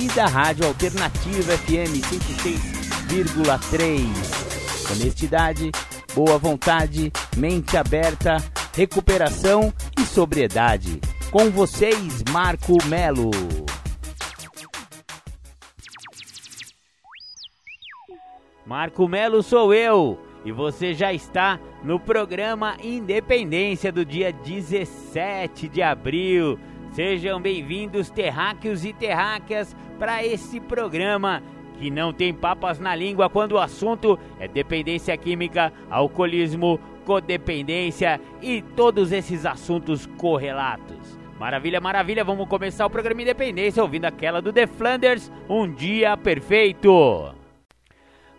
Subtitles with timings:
[0.00, 2.00] e da Rádio Alternativa FM
[3.10, 4.92] 106,3.
[4.92, 5.72] Honestidade,
[6.14, 8.36] boa vontade, mente aberta,
[8.74, 11.00] recuperação e sobriedade.
[11.32, 13.30] Com vocês, Marco Melo.
[18.64, 25.82] Marco Melo sou eu e você já está no programa Independência do dia 17 de
[25.82, 26.58] abril.
[26.98, 31.40] Sejam bem-vindos, terráqueos e terráqueas, para esse programa
[31.78, 38.60] que não tem papas na língua quando o assunto é dependência química, alcoolismo, codependência e
[38.74, 41.16] todos esses assuntos correlatos.
[41.38, 47.32] Maravilha, maravilha, vamos começar o programa Independência ouvindo aquela do The Flanders, Um Dia Perfeito.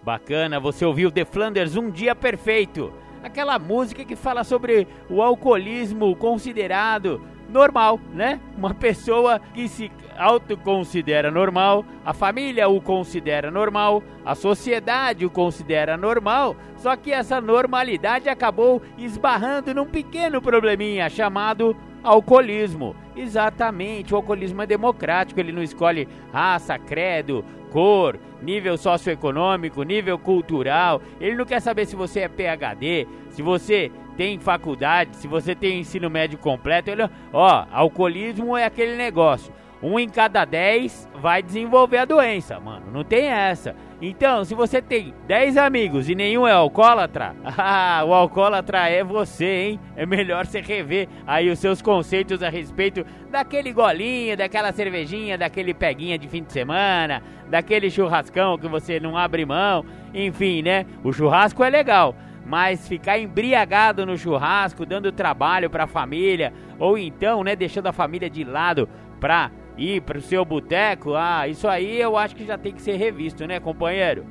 [0.04, 2.92] Bacana, você ouviu The Flanders Um Dia Perfeito.
[3.24, 8.40] Aquela música que fala sobre o alcoolismo considerado normal, né?
[8.58, 15.98] Uma pessoa que se autoconsidera normal, a família o considera normal, a sociedade o considera
[15.98, 22.96] normal, só que essa normalidade acabou esbarrando num pequeno probleminha chamado alcoolismo.
[23.16, 31.02] Exatamente, o alcoolismo é democrático, ele não escolhe raça, credo, cor, nível socioeconômico, nível cultural.
[31.20, 35.80] Ele não quer saber se você é PhD, se você tem faculdade, se você tem
[35.80, 36.90] ensino médio completo.
[36.90, 39.54] Ele, ó, alcoolismo é aquele negócio.
[39.82, 42.88] Um em cada dez vai desenvolver a doença, mano.
[42.92, 43.74] Não tem essa.
[44.02, 49.46] Então, se você tem 10 amigos e nenhum é alcoólatra, ah, o alcoólatra é você,
[49.46, 49.80] hein?
[49.96, 55.74] É melhor você rever aí os seus conceitos a respeito daquele golinho, daquela cervejinha, daquele
[55.74, 59.86] peguinha de fim de semana, daquele churrascão que você não abre mão.
[60.14, 60.86] Enfim, né?
[61.06, 62.14] O churrasco é legal,
[62.50, 67.94] mas ficar embriagado no churrasco, dando trabalho para a família, ou então, né, deixando a
[67.94, 68.90] família de lado
[69.20, 72.82] pra ir para o seu boteco, ah, isso aí eu acho que já tem que
[72.82, 74.26] ser revisto, né, companheiro?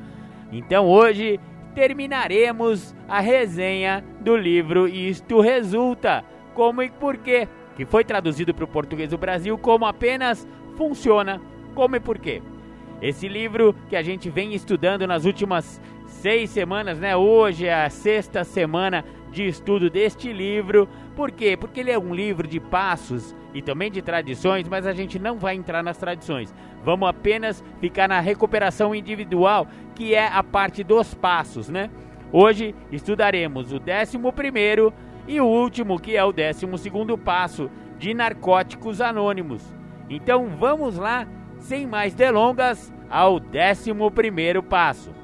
[0.51, 1.39] Então hoje
[1.77, 6.25] terminaremos a resenha do livro Isto Resulta,
[6.55, 7.47] como e porquê,
[7.77, 10.47] que foi traduzido para o português do Brasil como apenas
[10.77, 11.41] Funciona,
[11.73, 12.43] como e porquê.
[13.01, 15.81] Esse livro que a gente vem estudando nas últimas
[16.19, 17.17] seis semanas, né?
[17.17, 20.89] Hoje é a sexta semana de estudo deste livro.
[21.15, 21.57] Por quê?
[21.57, 25.39] Porque ele é um livro de passos e também de tradições, mas a gente não
[25.39, 26.53] vai entrar nas tradições.
[26.85, 31.89] Vamos apenas ficar na recuperação individual, que é a parte dos passos, né?
[32.33, 34.93] Hoje estudaremos o 11
[35.29, 36.67] e o último, que é o 12
[37.25, 39.63] passo de narcóticos anônimos.
[40.11, 41.29] Então vamos lá,
[41.61, 45.18] sem mais delongas, ao 11 passo.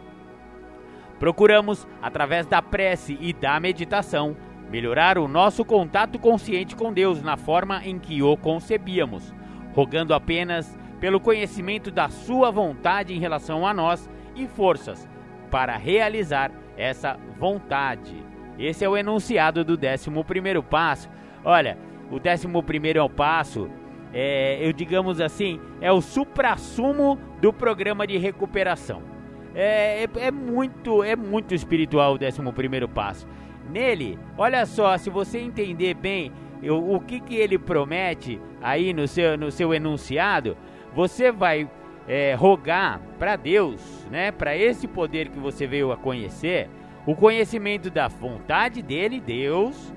[1.24, 4.36] Procuramos, através da prece e da meditação,
[4.70, 9.34] melhorar o nosso contato consciente com Deus na forma em que o concebíamos,
[9.72, 15.08] rogando apenas pelo conhecimento da Sua vontade em relação a nós e forças
[15.50, 18.22] para realizar essa vontade.
[18.58, 21.08] Esse é o enunciado do 11 passo.
[21.42, 21.78] Olha,
[22.10, 23.70] o 11 passo,
[24.12, 29.13] é, eu digamos assim, é o suprassumo do programa de recuperação.
[29.54, 33.26] É, é, é, muito, é muito espiritual o 11 passo.
[33.70, 36.32] Nele, olha só, se você entender bem
[36.62, 40.56] o, o que, que ele promete aí no seu, no seu enunciado,
[40.94, 41.69] você vai
[42.06, 46.69] é, rogar para Deus, né, para esse poder que você veio a conhecer,
[47.06, 49.93] o conhecimento da vontade dele, Deus,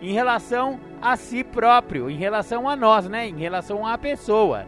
[0.00, 4.66] em relação a si próprio, em relação a nós, né, em relação à pessoa,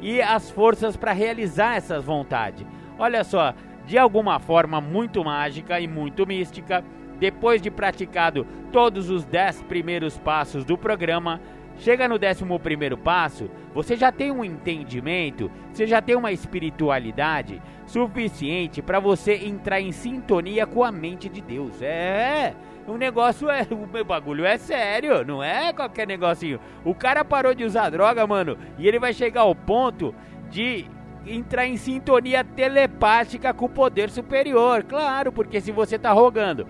[0.00, 2.66] e as forças para realizar essas vontades.
[2.98, 3.54] Olha só,
[3.86, 6.84] de alguma forma muito mágica e muito mística,
[7.18, 11.40] depois de praticado todos os 10 primeiros passos do programa,
[11.78, 18.80] chega no 11 passo, você já tem um entendimento, você já tem uma espiritualidade suficiente
[18.80, 21.82] para você entrar em sintonia com a mente de Deus.
[21.82, 22.54] É,
[22.86, 23.66] o negócio é.
[23.70, 26.60] O bagulho é sério, não é qualquer negocinho.
[26.84, 30.14] O cara parou de usar droga, mano, e ele vai chegar ao ponto
[30.50, 30.86] de
[31.26, 34.82] entrar em sintonia telepática com o poder superior.
[34.84, 36.66] Claro, porque se você está rogando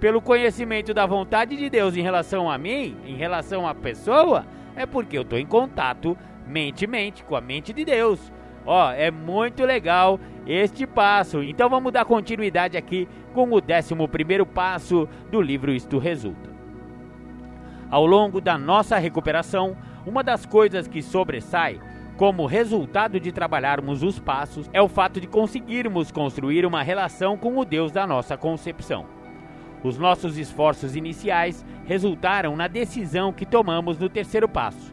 [0.00, 4.46] pelo conhecimento da vontade de Deus em relação a mim, em relação à pessoa,
[4.76, 6.16] é porque eu estou em contato
[6.46, 8.32] mente-mente com a mente de Deus.
[8.64, 11.42] Ó, é muito legal este passo.
[11.42, 16.48] Então vamos dar continuidade aqui com o 11 primeiro passo do livro Isto Resulta.
[17.90, 21.80] Ao longo da nossa recuperação, uma das coisas que sobressai
[22.18, 27.56] como resultado de trabalharmos os passos é o fato de conseguirmos construir uma relação com
[27.56, 29.06] o Deus da nossa concepção.
[29.84, 34.92] Os nossos esforços iniciais resultaram na decisão que tomamos no terceiro passo.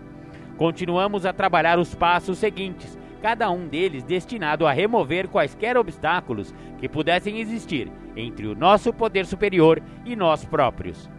[0.56, 6.88] Continuamos a trabalhar os passos seguintes, cada um deles destinado a remover quaisquer obstáculos que
[6.88, 11.10] pudessem existir entre o nosso poder superior e nós próprios.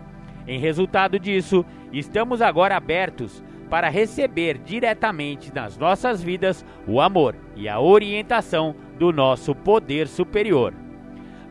[0.46, 7.68] Em resultado disso, estamos agora abertos para receber diretamente nas nossas vidas o amor e
[7.68, 10.72] a orientação do nosso poder superior.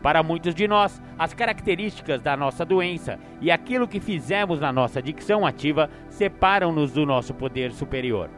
[0.02, 5.02] Para muitos de nós, as características da nossa doença e aquilo que fizemos na nossa
[5.02, 8.30] dicção ativa separam-nos do nosso poder superior.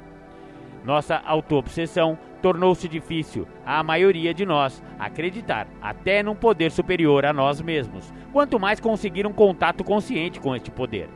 [0.86, 7.60] Nossa autoobsessão tornou-se difícil à maioria de nós acreditar até num poder superior a nós
[7.62, 11.10] mesmos, quanto mais conseguir um contato consciente com este poder.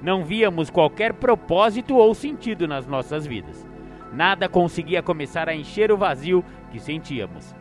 [0.00, 3.66] Não víamos qualquer propósito ou sentido nas nossas vidas.
[4.12, 7.54] Nada conseguia começar a encher o vazio que sentíamos.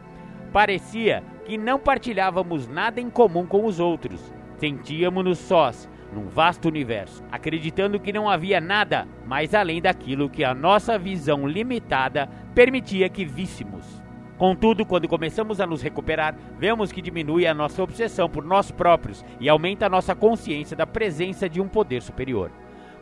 [0.54, 4.34] Parecia que não partilhávamos nada em comum com os outros.
[4.57, 10.54] Sentíamos-nos sós, num vasto universo, acreditando que não havia nada mais além daquilo que a
[10.54, 13.96] nossa visão limitada permitia que víssemos.
[14.38, 19.25] Contudo, quando começamos a nos recuperar, vemos que diminui a nossa obsessão por nós próprios
[19.39, 22.51] e aumenta a nossa consciência da presença de um poder superior.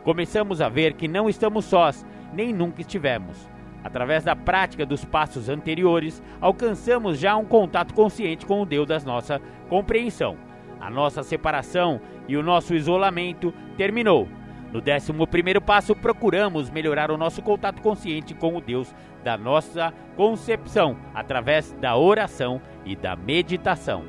[0.02, 3.48] Começamos a ver que não estamos sós, nem nunca estivemos.
[3.84, 8.98] Através da prática dos passos anteriores, alcançamos já um contato consciente com o Deus da
[9.00, 10.36] nossa compreensão
[10.80, 14.28] a nossa separação e o nosso isolamento terminou.
[14.76, 18.94] No 11 passo, procuramos melhorar o nosso contato consciente com o Deus
[19.24, 24.04] da nossa concepção através da oração e da meditação.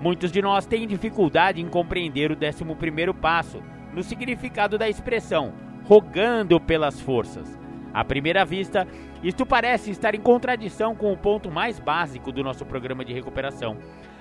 [0.00, 3.62] Muitos de nós têm dificuldade em compreender o 11 passo
[3.94, 5.52] no significado da expressão
[5.84, 7.56] rogando pelas forças.
[7.94, 8.88] À primeira vista,
[9.22, 13.76] isto parece estar em contradição com o ponto mais básico do nosso programa de recuperação,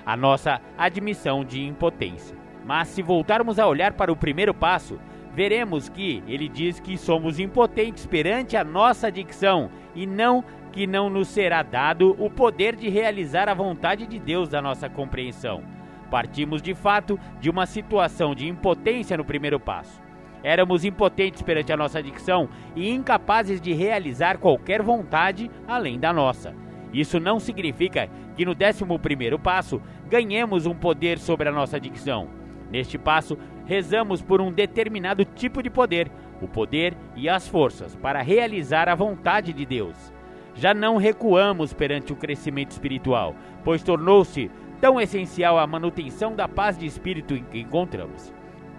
[0.06, 2.38] a nossa admissão de impotência.
[2.64, 5.00] Mas se voltarmos a olhar para o primeiro passo,
[5.38, 11.12] veremos que ele diz que somos impotentes perante a nossa adicção e não que não
[11.12, 15.62] nos será dado o poder de realizar a vontade de Deus da nossa compreensão.
[16.10, 20.02] Partimos de fato de uma situação de impotência no primeiro passo.
[20.42, 26.52] Éramos impotentes perante a nossa adicção e incapazes de realizar qualquer vontade além da nossa.
[26.92, 29.80] Isso não significa que no 11 passo
[30.10, 32.28] ganhemos um poder sobre a nossa adicção.
[32.72, 36.10] Neste passo, rezamos por um determinado tipo de poder,
[36.42, 40.14] o poder e as forças para realizar a vontade de Deus.
[40.56, 44.50] Já não recuamos perante o crescimento espiritual, pois tornou-se
[44.80, 48.34] tão essencial a manutenção da paz de espírito em que encontramos.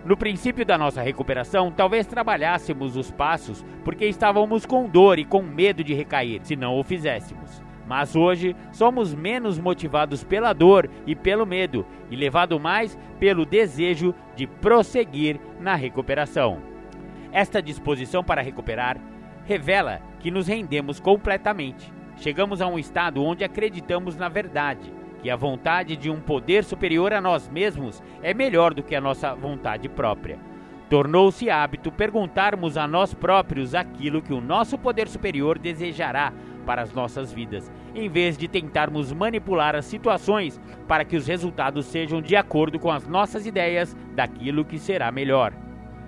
[0.04, 5.42] No princípio da nossa recuperação, talvez trabalhássemos os passos porque estávamos com dor e com
[5.42, 7.67] medo de recair se não o fizéssemos.
[7.88, 14.14] Mas hoje somos menos motivados pela dor e pelo medo e levado mais pelo desejo
[14.36, 16.58] de prosseguir na recuperação.
[17.32, 19.00] Esta disposição para recuperar
[19.46, 21.90] revela que nos rendemos completamente.
[22.18, 24.92] Chegamos a um estado onde acreditamos na verdade,
[25.22, 29.00] que a vontade de um poder superior a nós mesmos é melhor do que a
[29.00, 30.38] nossa vontade própria.
[30.90, 36.32] Tornou-se hábito perguntarmos a nós próprios aquilo que o nosso poder superior desejará
[36.68, 41.86] para as nossas vidas, em vez de tentarmos manipular as situações para que os resultados
[41.86, 45.54] sejam de acordo com as nossas ideias daquilo que será melhor.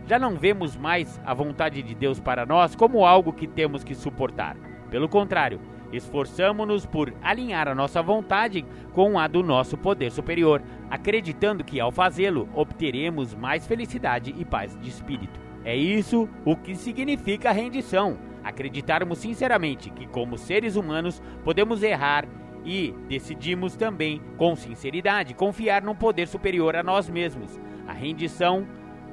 [0.06, 3.94] Já não vemos mais a vontade de Deus para nós como algo que temos que
[3.94, 4.54] suportar.
[4.90, 8.62] Pelo contrário, esforçamo-nos por alinhar a nossa vontade
[8.92, 14.78] com a do nosso poder superior, acreditando que ao fazê-lo obteremos mais felicidade e paz
[14.78, 15.40] de espírito.
[15.64, 18.18] É isso o que significa rendição
[18.50, 22.26] acreditarmos sinceramente que, como seres humanos, podemos errar
[22.64, 27.58] e decidimos também, com sinceridade, confiar num poder superior a nós mesmos.
[27.88, 28.66] A rendição,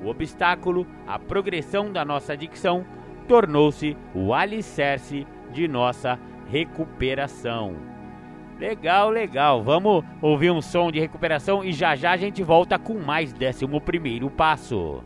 [0.04, 2.86] o obstáculo, a progressão da nossa adicção
[3.28, 7.76] tornou-se o alicerce de nossa recuperação.
[8.60, 9.64] Legal, legal.
[9.64, 13.80] Vamos ouvir um som de recuperação e já já a gente volta com mais décimo
[13.80, 15.04] primeiro passo.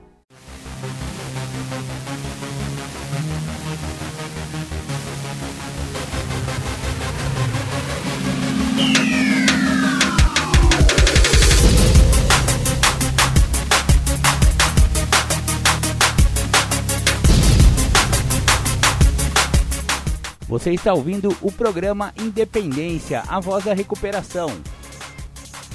[20.52, 24.50] Você está ouvindo o programa Independência, a voz da recuperação.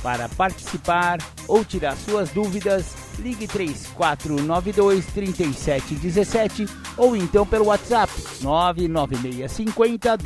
[0.02, 1.16] Para participar
[1.48, 10.18] ou tirar suas dúvidas, ligue 3492 3717 ou então pelo WhatsApp 99650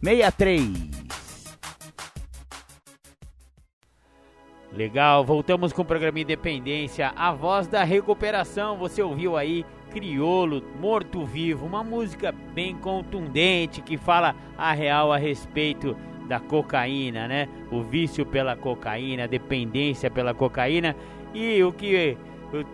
[0.00, 1.00] 1063.
[4.72, 8.78] Legal, voltamos com o programa Independência, a voz da recuperação.
[8.78, 15.16] Você ouviu aí Criolo, Morto Vivo, uma música bem contundente que fala a real a
[15.16, 15.96] respeito
[16.28, 17.48] da cocaína, né?
[17.70, 20.94] O vício pela cocaína, a dependência pela cocaína
[21.34, 22.16] e o que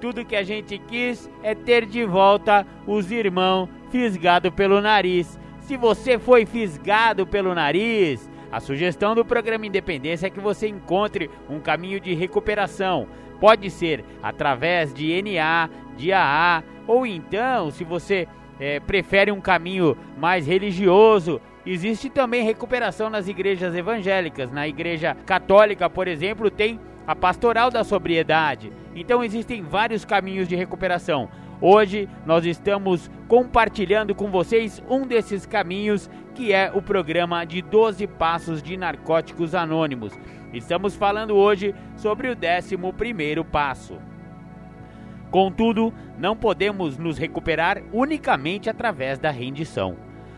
[0.00, 5.38] tudo que a gente quis é ter de volta os irmãos fisgado pelo nariz.
[5.60, 11.30] Se você foi fisgado pelo nariz, a sugestão do programa Independência é que você encontre
[11.48, 13.06] um caminho de recuperação.
[13.40, 18.28] Pode ser através de NA, de AA, ou então, se você
[18.60, 24.50] é, prefere um caminho mais religioso, existe também recuperação nas igrejas evangélicas.
[24.50, 28.72] Na igreja católica, por exemplo, tem a pastoral da sobriedade.
[28.94, 31.28] Então existem vários caminhos de recuperação.
[31.60, 38.06] Hoje nós estamos compartilhando com vocês um desses caminhos, que é o programa de 12
[38.06, 40.12] Passos de Narcóticos Anônimos.
[40.52, 43.98] Estamos falando hoje sobre o 11 passo.
[45.30, 49.96] Contudo, não podemos nos recuperar unicamente através da rendição.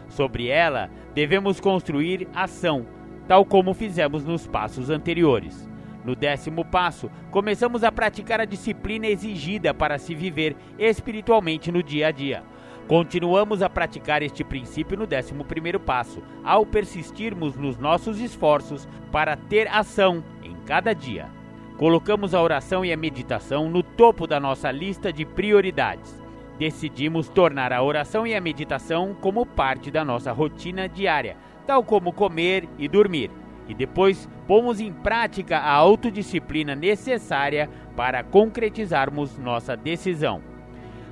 [0.08, 2.86] Sobre ela, devemos construir ação,
[3.26, 5.68] tal como fizemos nos passos anteriores.
[6.04, 12.06] No décimo passo, começamos a praticar a disciplina exigida para se viver espiritualmente no dia
[12.06, 12.42] a dia.
[12.86, 19.36] Continuamos a praticar este princípio no décimo primeiro passo, ao persistirmos nos nossos esforços para
[19.36, 21.37] ter ação em cada dia.
[21.78, 26.20] Colocamos a oração e a meditação no topo da nossa lista de prioridades.
[26.58, 32.12] Decidimos tornar a oração e a meditação como parte da nossa rotina diária, tal como
[32.12, 33.30] comer e dormir
[33.68, 40.40] e depois pomos em prática a autodisciplina necessária para concretizarmos nossa decisão.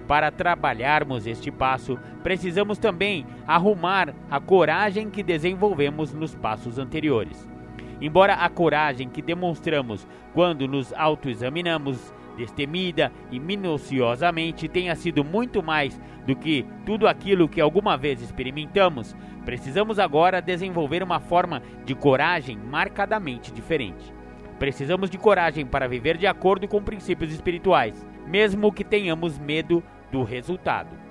[0.09, 7.56] Para trabalharmos este passo, precisamos também arrumar a coragem que desenvolvemos nos passos anteriores.
[8.01, 15.99] Embora a coragem que demonstramos quando nos autoexaminamos destemida e minuciosamente tenha sido muito mais
[16.27, 22.59] do que tudo aquilo que alguma vez experimentamos, precisamos agora desenvolver uma forma de coragem
[22.59, 24.15] marcadamente diferente.
[24.59, 30.23] Precisamos de coragem para viver de acordo com princípios espirituais, mesmo que tenhamos medo do
[30.23, 31.06] resultado.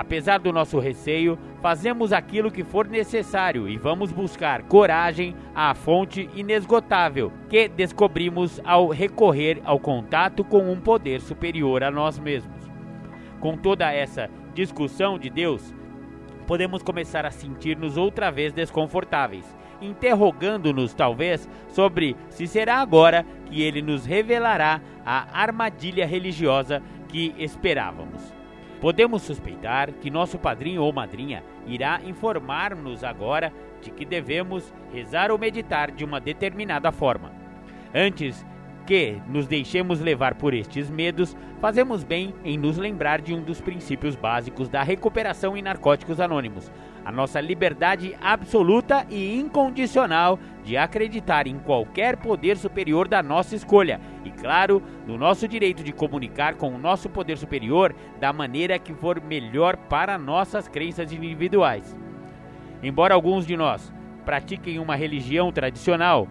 [0.00, 6.26] Apesar do nosso receio, fazemos aquilo que for necessário e vamos buscar coragem à fonte
[6.34, 12.64] inesgotável que descobrimos ao recorrer ao contato com um poder superior a nós mesmos.
[13.40, 15.74] Com toda essa discussão de Deus,
[16.46, 19.44] podemos começar a sentir-nos outra vez desconfortáveis,
[19.82, 28.39] interrogando-nos talvez sobre se será agora que ele nos revelará a armadilha religiosa que esperávamos.
[28.80, 35.38] Podemos suspeitar que nosso padrinho ou madrinha irá informar-nos agora de que devemos rezar ou
[35.38, 37.30] meditar de uma determinada forma.
[37.94, 38.44] Antes
[38.86, 43.60] que nos deixemos levar por estes medos, fazemos bem em nos lembrar de um dos
[43.60, 46.72] princípios básicos da recuperação em narcóticos anônimos,
[47.04, 54.00] a nossa liberdade absoluta e incondicional de acreditar em qualquer poder superior da nossa escolha
[54.24, 58.92] e, claro, no nosso direito de comunicar com o nosso poder superior da maneira que
[58.92, 61.96] for melhor para nossas crenças individuais.
[62.82, 63.92] Embora alguns de nós
[64.24, 66.28] pratiquem uma religião tradicional,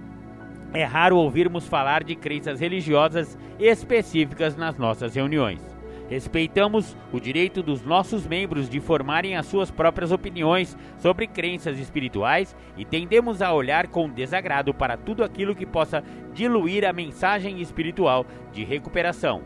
[0.74, 5.79] é raro ouvirmos falar de crenças religiosas específicas nas nossas reuniões.
[6.10, 12.56] Respeitamos o direito dos nossos membros de formarem as suas próprias opiniões sobre crenças espirituais
[12.76, 18.26] e tendemos a olhar com desagrado para tudo aquilo que possa diluir a mensagem espiritual
[18.52, 19.44] de recuperação.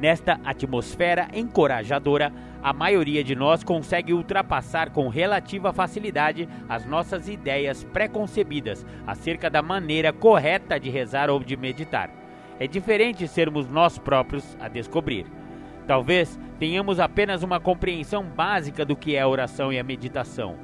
[0.00, 7.84] Nesta atmosfera encorajadora, a maioria de nós consegue ultrapassar com relativa facilidade as nossas ideias
[7.84, 12.10] preconcebidas acerca da maneira correta de rezar ou de meditar.
[12.58, 15.41] É diferente sermos nós próprios a descobrir.
[15.86, 20.56] Talvez tenhamos apenas uma compreensão básica do que é a oração e a meditação,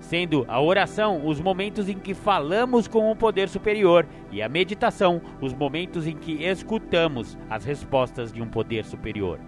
[0.00, 5.20] sendo a oração os momentos em que falamos com o poder superior e a meditação
[5.40, 9.38] os momentos em que escutamos as respostas de um poder superior.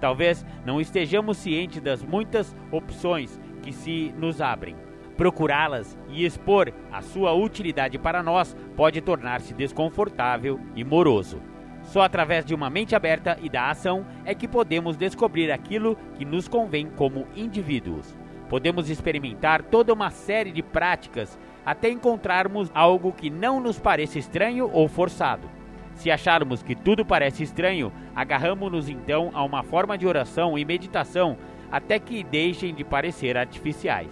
[0.00, 4.74] Talvez não estejamos cientes das muitas opções que se nos abrem.
[5.16, 11.51] Procurá-las e expor a sua utilidade para nós pode tornar-se desconfortável e moroso.
[11.92, 16.24] Só através de uma mente aberta e da ação é que podemos descobrir aquilo que
[16.24, 18.16] nos convém como indivíduos.
[18.48, 24.70] podemos experimentar toda uma série de práticas até encontrarmos algo que não nos pareça estranho
[24.72, 25.48] ou forçado.
[25.94, 31.36] Se acharmos que tudo parece estranho, agarramos-nos então a uma forma de oração e meditação
[31.70, 34.10] até que deixem de parecer artificiais.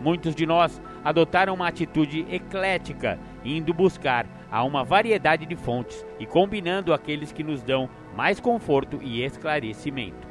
[0.00, 6.26] Muitos de nós adotaram uma atitude eclética, indo buscar a uma variedade de fontes e
[6.26, 10.28] combinando aqueles que nos dão mais conforto e esclarecimento.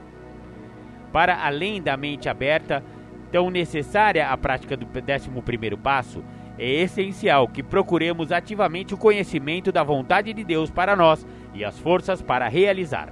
[1.12, 2.84] Para além da mente aberta,
[3.32, 6.24] tão necessária a prática do 11 passo,
[6.60, 11.26] é essencial que procuremos ativamente o conhecimento da vontade de Deus para nós
[11.56, 13.12] e as forças para realizar.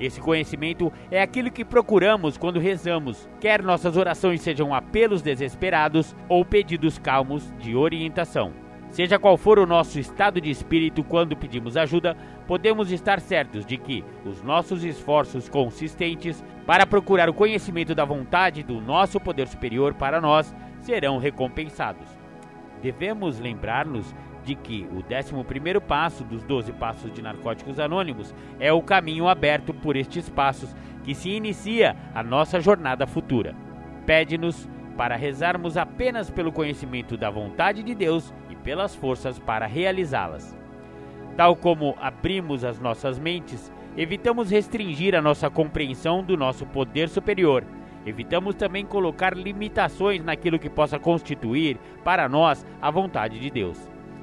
[0.00, 6.44] Esse conhecimento é aquilo que procuramos quando rezamos, quer nossas orações sejam apelos desesperados ou
[6.44, 8.67] pedidos calmos de orientação.
[8.90, 12.16] Seja qual for o nosso estado de espírito quando pedimos ajuda,
[12.46, 18.62] podemos estar certos de que os nossos esforços consistentes para procurar o conhecimento da vontade
[18.62, 22.08] do nosso poder superior para nós serão recompensados.
[22.82, 24.14] Devemos lembrar-nos
[24.44, 29.74] de que o 11 passo dos 12 passos de Narcóticos Anônimos é o caminho aberto
[29.74, 33.54] por estes passos que se inicia a nossa jornada futura.
[34.06, 40.56] Pede-nos para rezarmos apenas pelo conhecimento da vontade de Deus pelas forças para realizá-las.
[41.36, 47.64] Tal como abrimos as nossas mentes, evitamos restringir a nossa compreensão do nosso poder superior
[48.08, 53.78] Evitamos também colocar limitações naquilo que possa constituir para nós a vontade de Deus.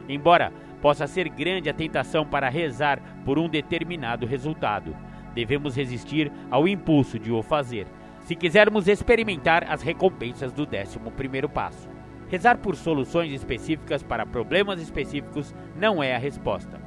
[0.09, 0.51] Embora
[0.81, 4.95] possa ser grande a tentação para rezar por um determinado resultado,
[5.35, 7.85] devemos resistir ao impulso de o fazer,
[8.21, 11.94] se quisermos experimentar as recompensas do 11 primeiro passo.
[12.35, 16.81] Rezar por soluções específicas para problemas específicos não é a resposta.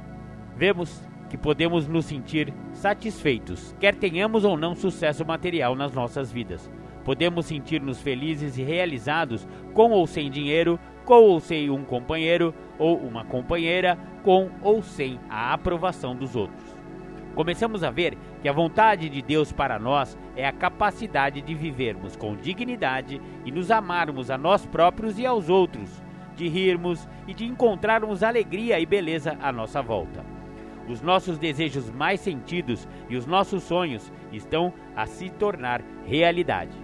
[0.55, 6.69] Vemos que podemos nos sentir satisfeitos, quer tenhamos ou não sucesso material nas nossas vidas.
[7.03, 12.99] Podemos sentir-nos felizes e realizados com ou sem dinheiro, com ou sem um companheiro ou
[12.99, 16.75] uma companheira, com ou sem a aprovação dos outros.
[17.33, 22.15] Começamos a ver que a vontade de Deus para nós é a capacidade de vivermos
[22.15, 26.01] com dignidade e nos amarmos a nós próprios e aos outros,
[26.35, 30.23] de rirmos e de encontrarmos alegria e beleza à nossa volta.
[30.87, 36.75] Os nossos desejos mais sentidos e os nossos sonhos estão a se tornar realidade.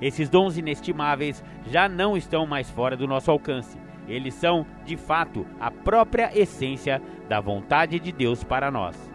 [0.00, 3.78] Esses dons inestimáveis já não estão mais fora do nosso alcance.
[4.06, 9.13] Eles são, de fato, a própria essência da vontade de Deus para nós.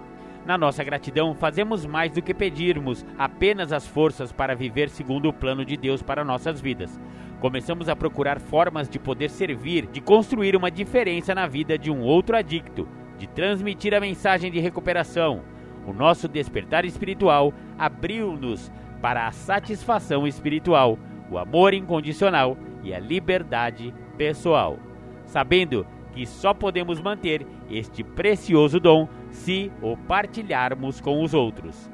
[0.50, 5.34] Na nossa gratidão, fazemos mais do que pedirmos apenas as forças para viver segundo o
[5.34, 7.00] plano de Deus para nossas vidas.
[7.40, 12.02] Começamos a procurar formas de poder servir, de construir uma diferença na vida de um
[12.02, 12.88] outro adicto,
[13.20, 15.44] de transmitir a mensagem de recuperação.
[15.86, 18.72] O nosso despertar espiritual abriu-nos
[19.04, 20.98] para a satisfação espiritual,
[21.30, 24.80] o amor incondicional e a liberdade pessoal,
[25.28, 31.90] sabendo que só podemos manter este precioso dom se o partilharmos com os outros.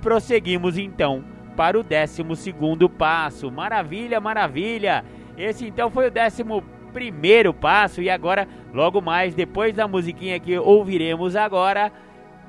[0.00, 1.24] Prosseguimos então
[1.56, 3.50] para o décimo segundo passo.
[3.50, 5.04] Maravilha, maravilha!
[5.36, 6.62] Esse então foi o décimo
[6.92, 11.92] primeiro passo e agora, logo mais, depois da musiquinha que ouviremos agora,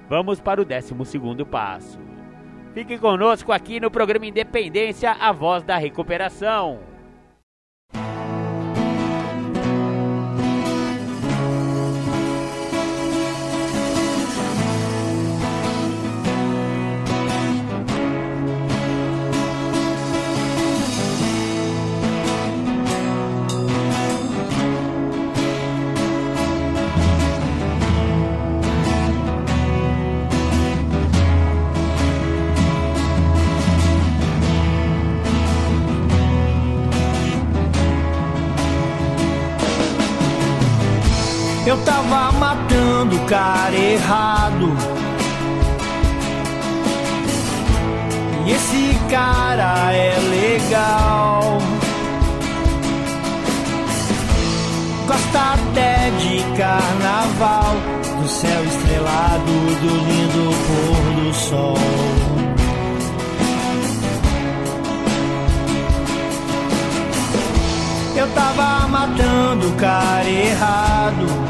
[0.10, 2.00] vamos para o décimo segundo passo.
[2.74, 6.80] Fique conosco aqui no programa Independência, a voz da recuperação.
[41.68, 44.72] Eu tava matando o cara errado.
[48.46, 51.58] E esse cara é legal.
[55.08, 57.76] Gosta até de carnaval,
[58.22, 59.52] do céu estrelado,
[59.82, 61.78] do lindo pôr do sol.
[68.16, 71.47] Eu tava matando o cara errado.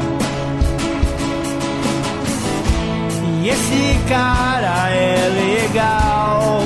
[3.50, 6.60] Esse cara é legal.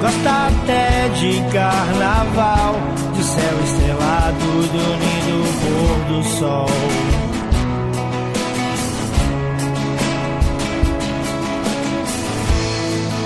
[0.00, 2.76] Gosta até de carnaval,
[3.14, 6.68] de céu estrelado, do lindo pôr do sol.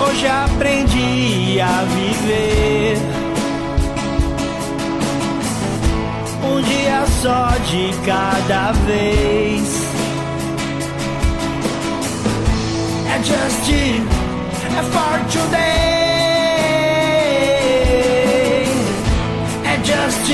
[0.00, 2.96] Hoje aprendi a viver.
[6.42, 9.86] Um dia só de cada vez.
[13.16, 15.87] É for today.
[19.83, 20.31] Just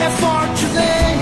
[0.00, 1.14] é for today.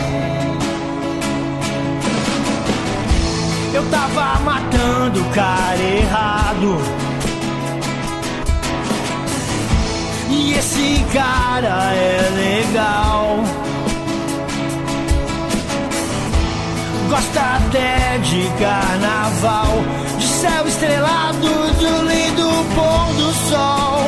[3.74, 6.78] Eu tava matando o cara errado.
[10.30, 13.44] E esse cara é legal.
[17.10, 19.84] Gosta até de carnaval,
[20.46, 21.48] céu estrelado,
[21.80, 23.98] do lindo pôr do sol.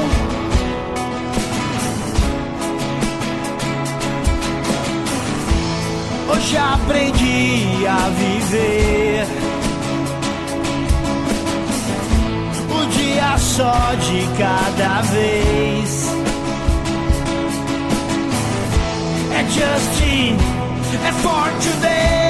[6.31, 9.27] Hoje aprendi a viver.
[12.70, 16.09] O dia só de cada vez.
[19.35, 20.37] É Justin,
[21.05, 22.28] é for today.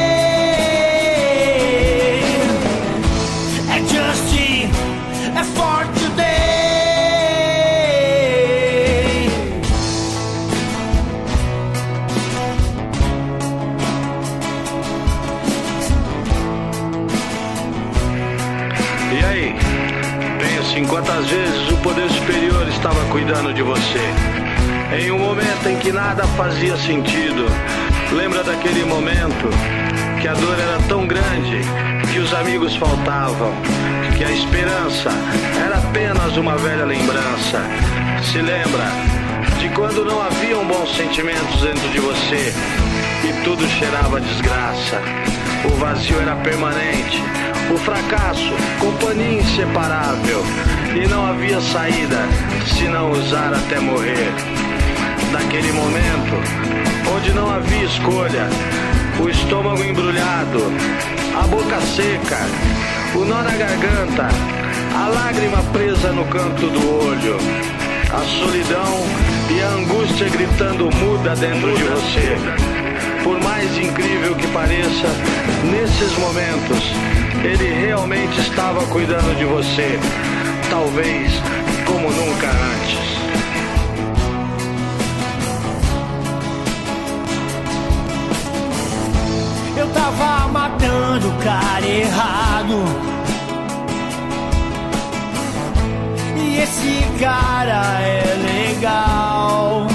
[22.78, 24.00] Estava cuidando de você.
[24.96, 27.46] Em um momento em que nada fazia sentido.
[28.12, 29.48] Lembra daquele momento
[30.20, 31.60] que a dor era tão grande
[32.12, 33.52] que os amigos faltavam,
[34.16, 35.10] que a esperança
[35.66, 37.60] era apenas uma velha lembrança.
[38.22, 38.86] Se lembra
[39.58, 42.54] de quando não haviam bons sentimentos dentro de você
[43.24, 45.02] e tudo cheirava desgraça.
[45.64, 47.20] O vazio era permanente,
[47.74, 50.44] o fracasso, companhia inseparável,
[50.94, 52.18] e não havia saída
[52.66, 54.32] se não usar até morrer
[55.32, 56.78] naquele momento
[57.16, 58.48] onde não havia escolha,
[59.20, 60.72] o estômago embrulhado,
[61.36, 62.38] a boca seca,
[63.14, 64.28] o nó na garganta,
[64.94, 67.36] a lágrima presa no canto do olho,
[68.12, 69.06] a solidão
[69.50, 72.36] e a angústia gritando muda dentro de você.
[73.22, 75.08] Por mais incrível que pareça,
[75.64, 76.92] nesses momentos,
[77.44, 79.98] ele realmente estava cuidando de você,
[80.70, 81.32] talvez
[81.86, 83.18] como nunca antes.
[89.78, 92.84] eu tava matando o cara errado.
[96.36, 99.86] E esse cara é legal.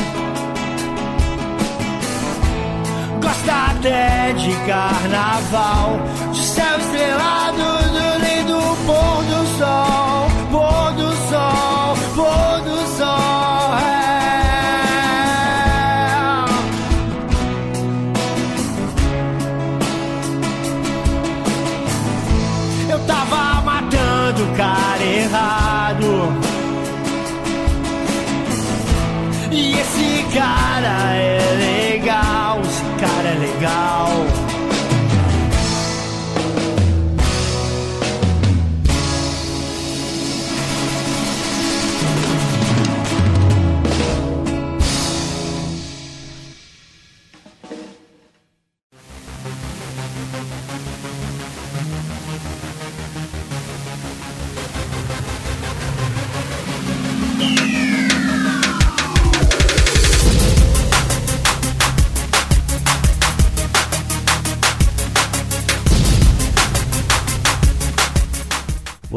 [3.22, 6.00] Gosta até de carnaval,
[6.32, 7.93] de céu estrelado,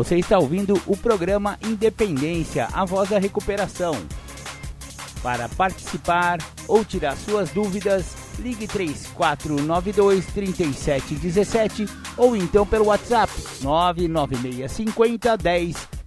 [0.06, 3.92] Você está ouvindo o programa Independência, a voz da recuperação.
[5.20, 6.38] Para participar
[6.68, 15.36] ou tirar suas dúvidas, ligue 3492 3717 ou então pelo WhatsApp 99650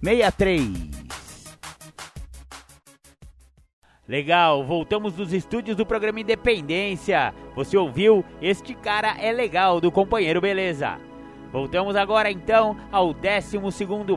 [0.00, 0.70] 1063.
[4.08, 7.34] Legal, voltamos dos estúdios do programa Independência.
[7.54, 8.24] Você ouviu?
[8.40, 11.09] Este cara é legal do companheiro Beleza.
[11.52, 13.58] Voltamos agora então ao 12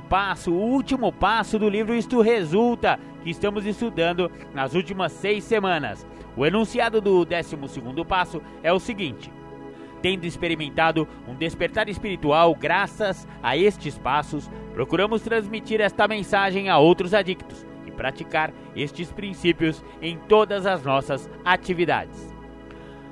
[0.07, 6.05] passo, o último passo do livro Isto Resulta, que estamos estudando nas últimas seis semanas.
[6.37, 7.57] O enunciado do 12
[8.07, 9.31] passo é o seguinte:
[9.99, 17.15] Tendo experimentado um despertar espiritual graças a estes passos, procuramos transmitir esta mensagem a outros
[17.15, 22.31] adictos e praticar estes princípios em todas as nossas atividades.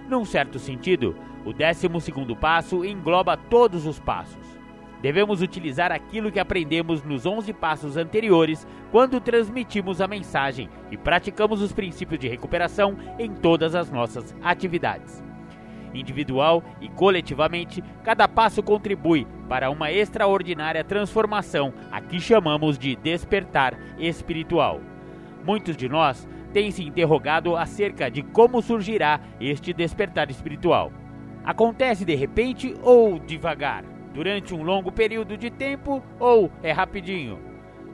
[0.08, 4.62] Num certo sentido, o 12 passo engloba todos os passos.
[5.02, 11.62] Devemos utilizar aquilo que aprendemos nos 11 passos anteriores quando transmitimos a mensagem e praticamos
[11.62, 15.24] os princípios de recuperação em todas as nossas atividades.
[15.94, 23.78] Individual e coletivamente, cada passo contribui para uma extraordinária transformação, a que chamamos de despertar
[23.98, 24.80] espiritual.
[25.44, 30.92] Muitos de nós têm se interrogado acerca de como surgirá este despertar espiritual.
[31.44, 33.84] Acontece de repente ou devagar?
[34.14, 37.40] Durante um longo período de tempo ou é rapidinho?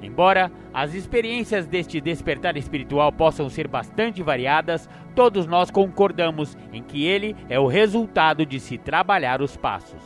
[0.02, 7.06] Embora as experiências deste despertar espiritual possam ser bastante variadas, todos nós concordamos em que
[7.06, 10.02] ele é o resultado de se trabalhar os passos.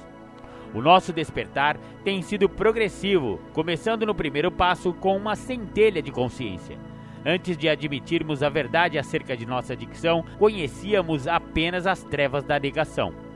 [0.74, 6.78] O nosso despertar tem sido progressivo, começando no primeiro passo com uma centelha de consciência.
[7.26, 13.31] Antes de admitirmos a verdade acerca de nossa dicção, conhecíamos apenas as trevas da negação.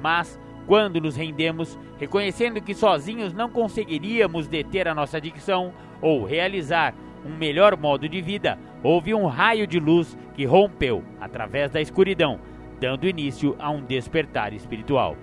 [0.00, 6.94] Mas, quando nos rendemos, reconhecendo que sozinhos não conseguiríamos deter a nossa dicção ou realizar
[7.24, 12.38] um melhor modo de vida, houve um raio de luz que rompeu através da escuridão,
[12.80, 15.16] dando início a um despertar espiritual.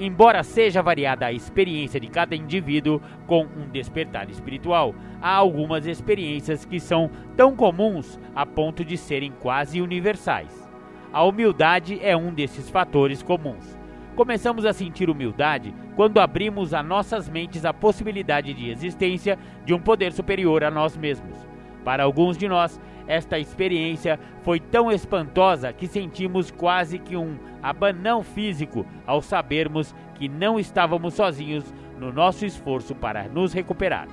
[0.00, 6.64] Embora seja variada a experiência de cada indivíduo com um despertar espiritual, há algumas experiências
[6.64, 10.68] que são tão comuns a ponto de serem quase universais.
[11.12, 13.77] A humildade é um desses fatores comuns.
[14.18, 19.78] Começamos a sentir humildade quando abrimos a nossas mentes a possibilidade de existência de um
[19.78, 21.38] poder superior a nós mesmos.
[21.84, 28.24] Para alguns de nós, esta experiência foi tão espantosa que sentimos quase que um abanão
[28.24, 34.08] físico ao sabermos que não estávamos sozinhos no nosso esforço para nos recuperar.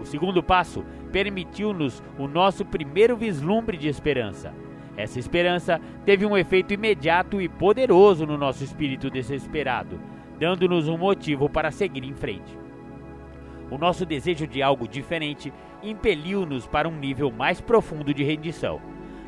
[0.00, 4.52] O segundo passo permitiu-nos o nosso primeiro vislumbre de esperança.
[4.96, 10.00] Essa esperança teve um efeito imediato e poderoso no nosso espírito desesperado,
[10.38, 12.58] dando-nos um motivo para seguir em frente.
[13.70, 18.80] O nosso desejo de algo diferente impeliu-nos para um nível mais profundo de rendição.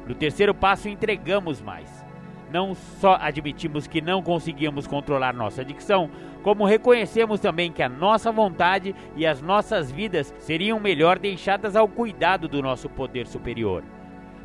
[0.07, 2.05] No terceiro passo, entregamos mais.
[2.51, 6.11] Não só admitimos que não conseguíamos controlar nossa adicção,
[6.43, 11.89] como reconhecemos também que a nossa vontade e as nossas vidas seriam melhor deixadas ao
[11.89, 13.83] cuidado do nosso poder superior.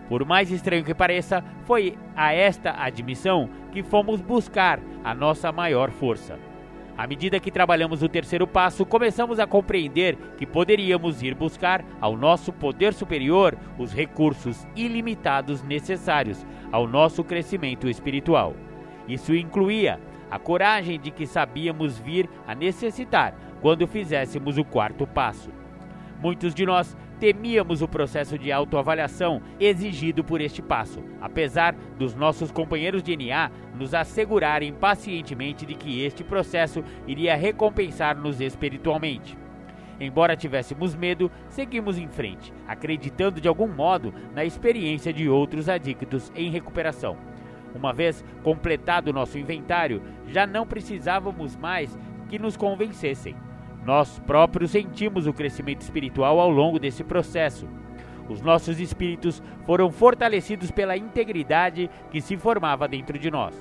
[0.07, 5.91] Por mais estranho que pareça, foi a esta admissão que fomos buscar a nossa maior
[5.91, 6.39] força.
[6.97, 12.17] À medida que trabalhamos o terceiro passo, começamos a compreender que poderíamos ir buscar ao
[12.17, 18.55] nosso poder superior os recursos ilimitados necessários ao nosso crescimento espiritual.
[19.07, 19.99] Isso incluía
[20.31, 25.51] a coragem de que sabíamos vir a necessitar quando fizéssemos o quarto passo.
[26.19, 32.51] Muitos de nós temíamos o processo de autoavaliação exigido por este passo, apesar dos nossos
[32.51, 39.37] companheiros de NA nos assegurarem pacientemente de que este processo iria recompensar-nos espiritualmente.
[39.99, 46.31] Embora tivéssemos medo, seguimos em frente, acreditando de algum modo na experiência de outros adictos
[46.35, 47.17] em recuperação.
[47.73, 51.97] Uma vez completado nosso inventário, já não precisávamos mais
[52.29, 53.35] que nos convencessem.
[53.85, 57.67] Nós próprios sentimos o crescimento espiritual ao longo desse processo.
[58.29, 63.55] Os nossos espíritos foram fortalecidos pela integridade que se formava dentro de nós.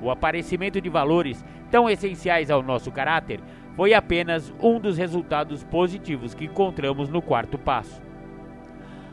[0.00, 3.40] O aparecimento de valores tão essenciais ao nosso caráter
[3.74, 8.00] foi apenas um dos resultados positivos que encontramos no quarto passo.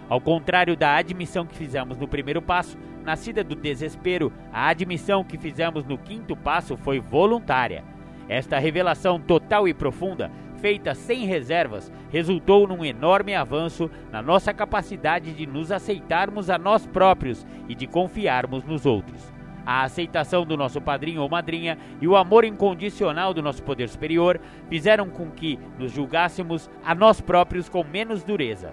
[0.08, 5.38] Ao contrário da admissão que fizemos no primeiro passo, nascida do desespero, a admissão que
[5.38, 7.84] fizemos no quinto passo foi voluntária.
[8.32, 15.34] Esta revelação total e profunda feita sem reservas, resultou num enorme avanço na nossa capacidade
[15.34, 19.34] de nos aceitarmos a nós próprios e de confiarmos nos outros.
[19.66, 24.40] A aceitação do nosso padrinho ou madrinha e o amor incondicional do nosso poder superior
[24.70, 28.72] fizeram com que nos julgássemos a nós próprios com menos dureza.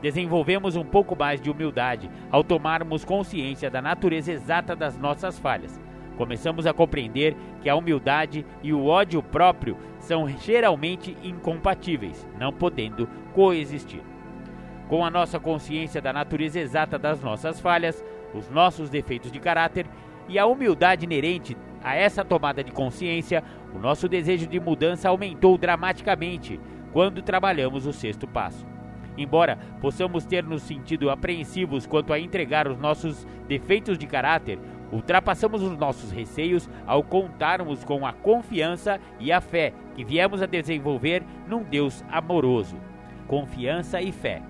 [0.00, 5.89] Desenvolvemos um pouco mais de humildade ao tomarmos consciência da natureza exata das nossas falhas
[6.20, 13.08] Começamos a compreender que a humildade e o ódio próprio são geralmente incompatíveis, não podendo
[13.32, 14.02] coexistir.
[14.86, 18.04] Com a nossa consciência da natureza exata das nossas falhas,
[18.34, 19.86] os nossos defeitos de caráter
[20.28, 23.42] e a humildade inerente a essa tomada de consciência,
[23.74, 26.60] o nosso desejo de mudança aumentou dramaticamente
[26.92, 28.66] quando trabalhamos o sexto passo.
[29.16, 34.58] Embora possamos ter nos sentido apreensivos quanto a entregar os nossos defeitos de caráter,
[34.92, 40.46] Ultrapassamos os nossos receios ao contarmos com a confiança e a fé que viemos a
[40.46, 42.76] desenvolver num Deus amoroso.
[43.28, 44.42] Confiança e fé.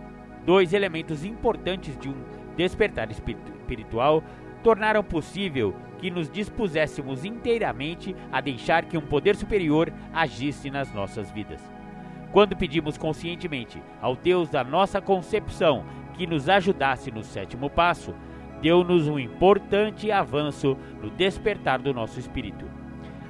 [0.47, 2.15] Dois elementos importantes de um
[2.57, 4.25] despertar espiritual
[4.63, 11.31] tornaram possível que nos dispuséssemos inteiramente a deixar que um poder superior agisse nas nossas
[11.31, 11.61] vidas.
[12.33, 18.15] Quando pedimos conscientemente ao Deus da nossa concepção que nos ajudasse no sétimo passo,
[18.61, 22.65] deu-nos um importante avanço no despertar do nosso espírito.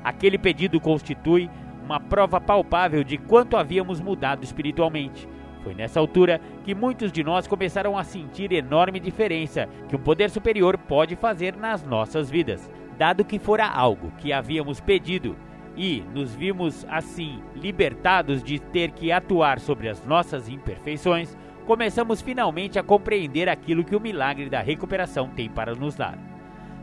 [0.02, 1.50] Aquele pedido constitui
[1.84, 5.28] uma prova palpável de quanto havíamos mudado espiritualmente.
[5.62, 10.30] Foi nessa altura que muitos de nós começaram a sentir enorme diferença que o poder
[10.30, 15.36] superior pode fazer nas nossas vidas, dado que fora algo que havíamos pedido
[15.76, 21.36] e nos vimos assim libertados de ter que atuar sobre as nossas imperfeições,
[21.70, 26.18] começamos finalmente a compreender aquilo que o milagre da recuperação tem para nos dar.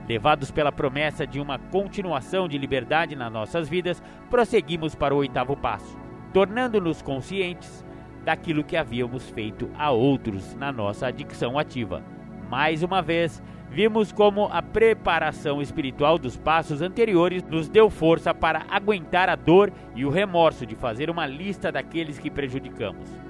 [0.07, 5.57] Levados pela promessa de uma continuação de liberdade nas nossas vidas, prosseguimos para o oitavo
[5.57, 5.99] passo,
[6.31, 7.85] tornando-nos conscientes
[8.23, 12.01] daquilo que havíamos feito a outros na nossa adicção ativa.
[12.49, 18.65] Mais uma vez, vimos como a preparação espiritual dos passos anteriores nos deu força para
[18.69, 23.26] aguentar a dor e o remorso de fazer uma lista daqueles que prejudicamos.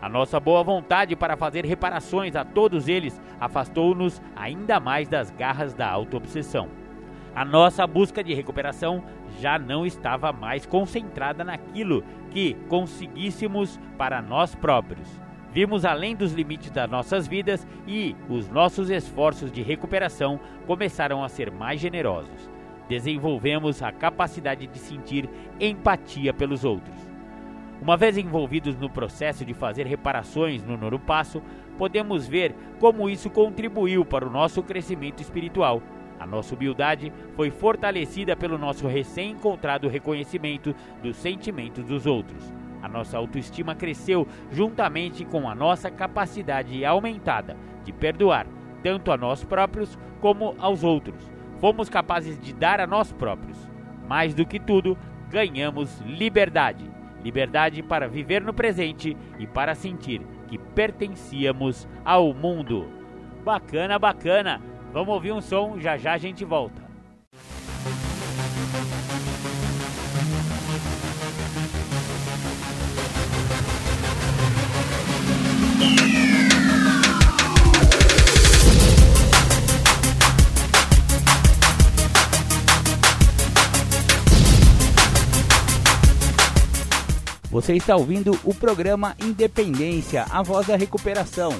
[0.00, 5.74] A nossa boa vontade para fazer reparações a todos eles afastou-nos ainda mais das garras
[5.74, 6.68] da autoobsessão.
[7.34, 9.04] A nossa busca de recuperação
[9.38, 15.08] já não estava mais concentrada naquilo que conseguíssemos para nós próprios.
[15.52, 21.28] Vimos além dos limites das nossas vidas e os nossos esforços de recuperação começaram a
[21.28, 22.50] ser mais generosos.
[22.88, 25.28] Desenvolvemos a capacidade de sentir
[25.60, 27.09] empatia pelos outros.
[27.80, 31.42] Uma vez envolvidos no processo de fazer reparações no nono passo,
[31.78, 35.82] podemos ver como isso contribuiu para o nosso crescimento espiritual.
[36.18, 42.52] A nossa humildade foi fortalecida pelo nosso recém-encontrado reconhecimento dos sentimentos dos outros.
[42.82, 48.46] A nossa autoestima cresceu juntamente com a nossa capacidade aumentada de perdoar,
[48.82, 51.30] tanto a nós próprios como aos outros.
[51.58, 53.56] Fomos capazes de dar a nós próprios.
[54.06, 54.98] Mais do que tudo,
[55.30, 62.88] ganhamos liberdade liberdade para viver no presente e para sentir que pertencíamos ao mundo.
[63.44, 64.60] Bacana, bacana.
[64.92, 66.90] Vamos ouvir um som, já já a gente volta.
[87.60, 91.52] Você está ouvindo o programa Independência, a voz da recuperação.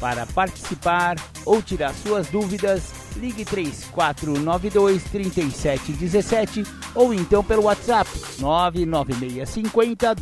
[0.00, 6.64] Para participar ou tirar suas dúvidas, ligue 3492 3717
[6.94, 10.14] ou então pelo WhatsApp 99650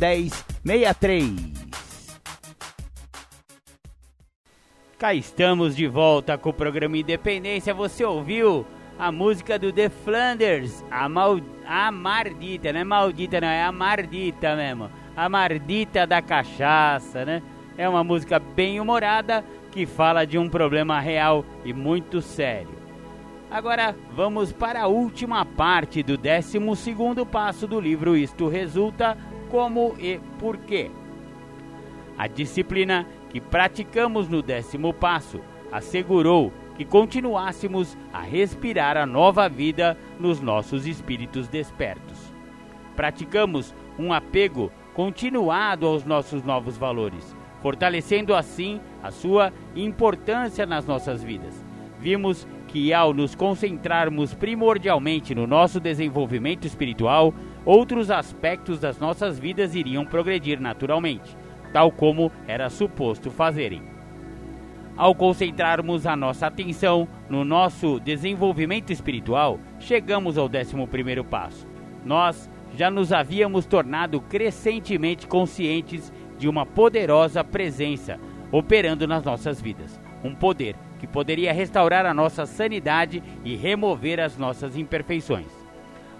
[0.61, 1.31] 1063.
[4.97, 7.73] Cá estamos de volta com o programa Independência.
[7.73, 8.67] Você ouviu
[8.99, 13.71] a música do The Flanders, a, mal, a mardita, não é maldita não, é a
[13.71, 17.41] mardita mesmo, a mardita da cachaça, né?
[17.77, 22.77] É uma música bem humorada que fala de um problema real e muito sério.
[23.49, 26.59] Agora vamos para a última parte do 12
[27.31, 29.17] passo do livro Isto Resulta
[29.49, 30.91] Como e Por quê.
[32.17, 35.39] A disciplina que praticamos no décimo passo
[35.71, 42.33] assegurou que continuássemos a respirar a nova vida nos nossos espíritos despertos.
[42.95, 51.21] Praticamos um apego continuado aos nossos novos valores, fortalecendo assim a sua importância nas nossas
[51.21, 51.53] vidas.
[51.99, 57.33] Vimos que ao nos concentrarmos primordialmente no nosso desenvolvimento espiritual,
[57.65, 61.35] outros aspectos das nossas vidas iriam progredir naturalmente,
[61.73, 63.98] tal como era suposto fazerem.
[64.99, 71.65] Ao concentrarmos a nossa atenção no nosso desenvolvimento espiritual, chegamos ao 11 passo.
[72.03, 78.19] Nós já nos havíamos tornado crescentemente conscientes de uma poderosa presença
[78.51, 79.97] operando nas nossas vidas.
[80.21, 85.47] Um poder que poderia restaurar a nossa sanidade e remover as nossas imperfeições.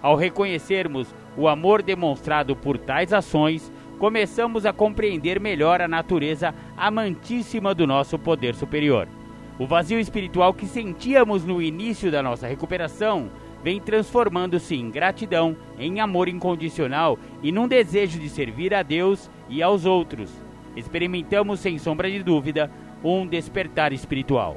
[0.00, 7.74] Ao reconhecermos o amor demonstrado por tais ações, começamos a compreender melhor a natureza amantíssima
[7.74, 9.06] do nosso poder superior.
[9.58, 13.30] O vazio espiritual que sentíamos no início da nossa recuperação
[13.62, 19.62] vem transformando-se em gratidão, em amor incondicional e num desejo de servir a Deus e
[19.62, 20.32] aos outros.
[20.74, 22.70] Experimentamos, sem sombra de dúvida,
[23.04, 24.56] um despertar espiritual.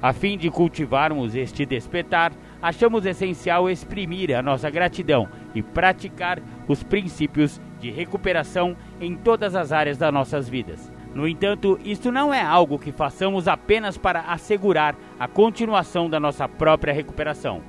[0.00, 6.84] A fim de cultivarmos este despertar, achamos essencial exprimir a nossa gratidão e praticar os
[6.84, 10.90] princípios de recuperação em todas as áreas das nossas vidas.
[11.12, 16.48] No entanto, isto não é algo que façamos apenas para assegurar a continuação da nossa
[16.48, 17.60] própria recuperação.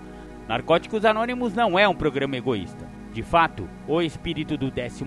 [0.48, 2.88] Narcóticos Anônimos não é um programa egoísta.
[3.12, 5.04] De fato, o espírito do 12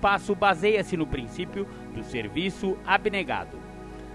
[0.00, 3.58] passo baseia-se no princípio do serviço abnegado.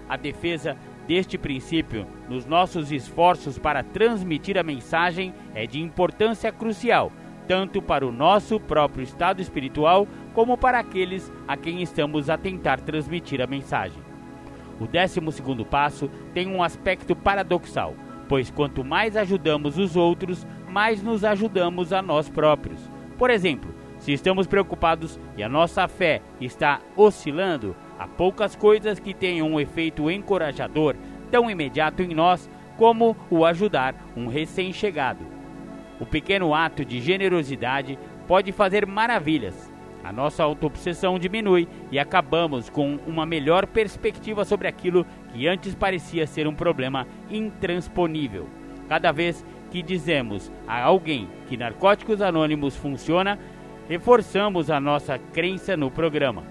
[0.08, 0.76] A defesa
[1.06, 7.10] deste princípio nos nossos esforços para transmitir a mensagem é de importância crucial,
[7.48, 12.80] tanto para o nosso próprio estado espiritual como para aqueles a quem estamos a tentar
[12.80, 14.02] transmitir a mensagem.
[14.80, 15.20] O 12
[15.64, 17.94] passo tem um aspecto paradoxal,
[18.28, 22.80] pois quanto mais ajudamos os outros, mais nos ajudamos a nós próprios.
[23.18, 29.14] Por exemplo, se estamos preocupados e a nossa fé está oscilando, há poucas coisas que
[29.14, 30.96] tenham um efeito encorajador
[31.30, 35.24] tão imediato em nós como o ajudar um recém-chegado.
[36.00, 39.71] O pequeno ato de generosidade pode fazer maravilhas.
[40.04, 46.26] A nossa autoobsessão diminui e acabamos com uma melhor perspectiva sobre aquilo que antes parecia
[46.26, 48.48] ser um problema intransponível.
[48.88, 53.38] Cada vez que dizemos a alguém que Narcóticos Anônimos funciona,
[53.88, 56.42] reforçamos a nossa crença no programa.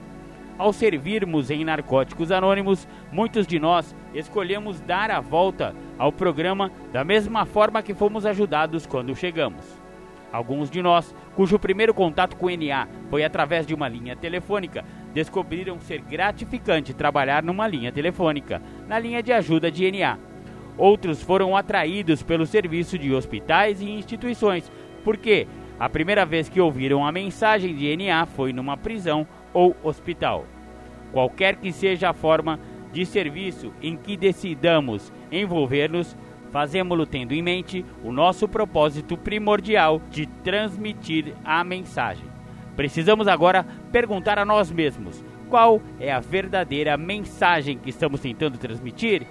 [0.57, 7.03] Ao servirmos em Narcóticos Anônimos, muitos de nós escolhemos dar a volta ao programa da
[7.03, 9.80] mesma forma que fomos ajudados quando chegamos.
[10.31, 14.85] Alguns de nós, cujo primeiro contato com o NA foi através de uma linha telefônica,
[15.13, 20.17] descobriram ser gratificante trabalhar numa linha telefônica, na linha de ajuda de NA
[20.77, 24.71] Outros foram atraídos pelo serviço de hospitais e instituições,
[25.03, 25.47] porque
[25.79, 30.45] a primeira vez que ouviram a mensagem de NA foi numa prisão ou hospital.
[31.11, 32.59] Qualquer que seja a forma
[32.91, 36.15] de serviço em que decidamos envolver-nos,
[36.51, 42.25] fazemos-lo tendo em mente o nosso propósito primordial de transmitir a mensagem.
[42.75, 49.25] Precisamos agora perguntar a nós mesmos: qual é a verdadeira mensagem que estamos tentando transmitir?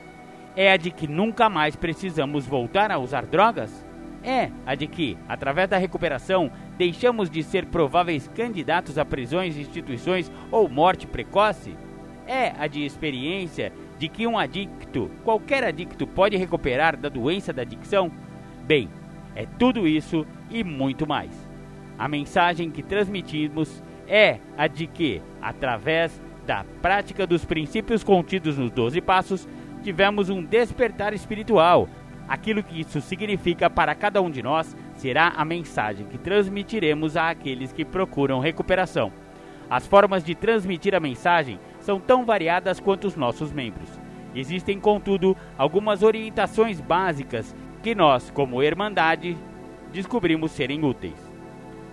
[0.56, 3.86] É a de que nunca mais precisamos voltar a usar drogas?
[4.22, 10.30] É a de que, através da recuperação, deixamos de ser prováveis candidatos a prisões, instituições
[10.50, 11.74] ou morte precoce?
[12.26, 17.60] É a de experiência de que um adicto, qualquer adicto, pode recuperar da doença da
[17.60, 18.10] adicção?
[18.64, 18.88] Bem,
[19.36, 21.30] é tudo isso e muito mais.
[21.98, 28.70] A mensagem que transmitimos é a de que, através da prática dos princípios contidos nos
[28.70, 29.46] 12 passos,
[29.82, 31.86] tivemos um despertar espiritual.
[32.26, 37.70] Aquilo que isso significa para cada um de nós será a mensagem que transmitiremos àqueles
[37.70, 39.12] que procuram recuperação.
[39.68, 43.88] As formas de transmitir a mensagem são tão variadas quanto os nossos membros.
[44.34, 49.36] Existem, contudo, algumas orientações básicas que nós, como Irmandade,
[49.92, 51.30] descobrimos serem úteis.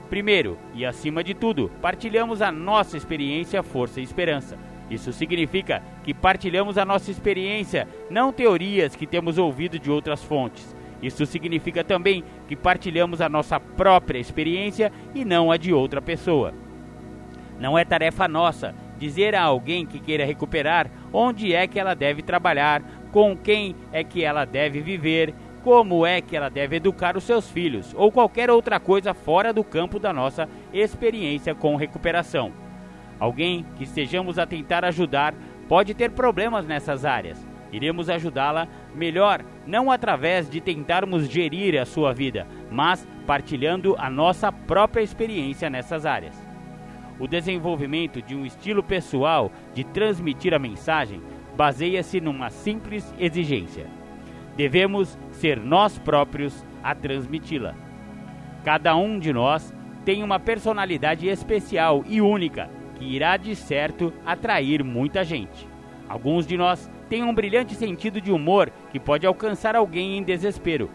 [0.10, 4.58] Primeiro, e acima de tudo, partilhamos a nossa experiência, força e esperança.
[4.90, 10.76] Isso significa que partilhamos a nossa experiência, não teorias que temos ouvido de outras fontes.
[11.02, 16.54] Isso significa também que partilhamos a nossa própria experiência e não a de outra pessoa.
[17.60, 22.22] Não é tarefa nossa dizer a alguém que queira recuperar onde é que ela deve
[22.22, 22.82] trabalhar,
[23.12, 25.34] com quem é que ela deve viver,
[25.64, 29.64] como é que ela deve educar os seus filhos ou qualquer outra coisa fora do
[29.64, 32.52] campo da nossa experiência com recuperação.
[33.20, 35.34] Alguém que estejamos a tentar ajudar
[35.68, 37.46] pode ter problemas nessas áreas.
[37.72, 44.52] Iremos ajudá-la melhor, não através de tentarmos gerir a sua vida, mas partilhando a nossa
[44.52, 46.47] própria experiência nessas áreas.
[47.20, 51.22] O desenvolvimento de um estilo pessoal de transmitir a mensagem
[51.56, 53.88] baseia-se numa simples exigência:
[54.56, 57.76] devemos ser nós próprios a transmiti-la.
[58.64, 59.74] Cada um de nós
[60.06, 65.68] tem uma personalidade especial e única que irá de certo atrair muita gente.
[66.08, 70.90] Alguns de nós têm um brilhante sentido de humor que pode alcançar alguém em desespero.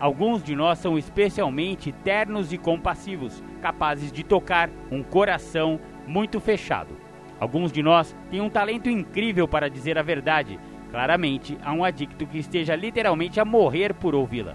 [0.00, 6.96] Alguns de nós são especialmente ternos e compassivos, capazes de tocar um coração muito fechado.
[7.40, 10.58] Alguns de nós têm um talento incrível para dizer a verdade.
[10.92, 14.54] Claramente, há um adicto que esteja literalmente a morrer por ouvi-la.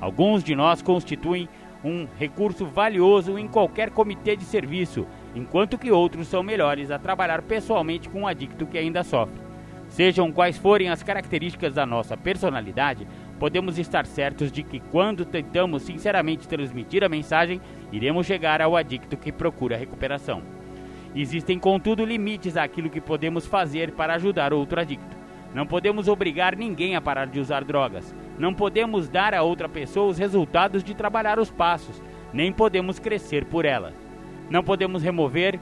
[0.00, 1.48] Alguns de nós constituem
[1.84, 7.42] um recurso valioso em qualquer comitê de serviço enquanto que outros são melhores a trabalhar
[7.42, 9.40] pessoalmente com um adicto que ainda sofre.
[9.88, 13.06] Sejam quais forem as características da nossa personalidade,
[13.40, 17.58] podemos estar certos de que quando tentamos sinceramente transmitir a mensagem,
[17.90, 20.42] iremos chegar ao adicto que procura recuperação.
[21.16, 25.16] Existem, contudo, limites àquilo que podemos fazer para ajudar outro adicto.
[25.54, 28.14] Não podemos obrigar ninguém a parar de usar drogas.
[28.38, 32.00] Não podemos dar a outra pessoa os resultados de trabalhar os passos,
[32.34, 33.94] nem podemos crescer por elas.
[34.50, 35.58] Não podemos remover,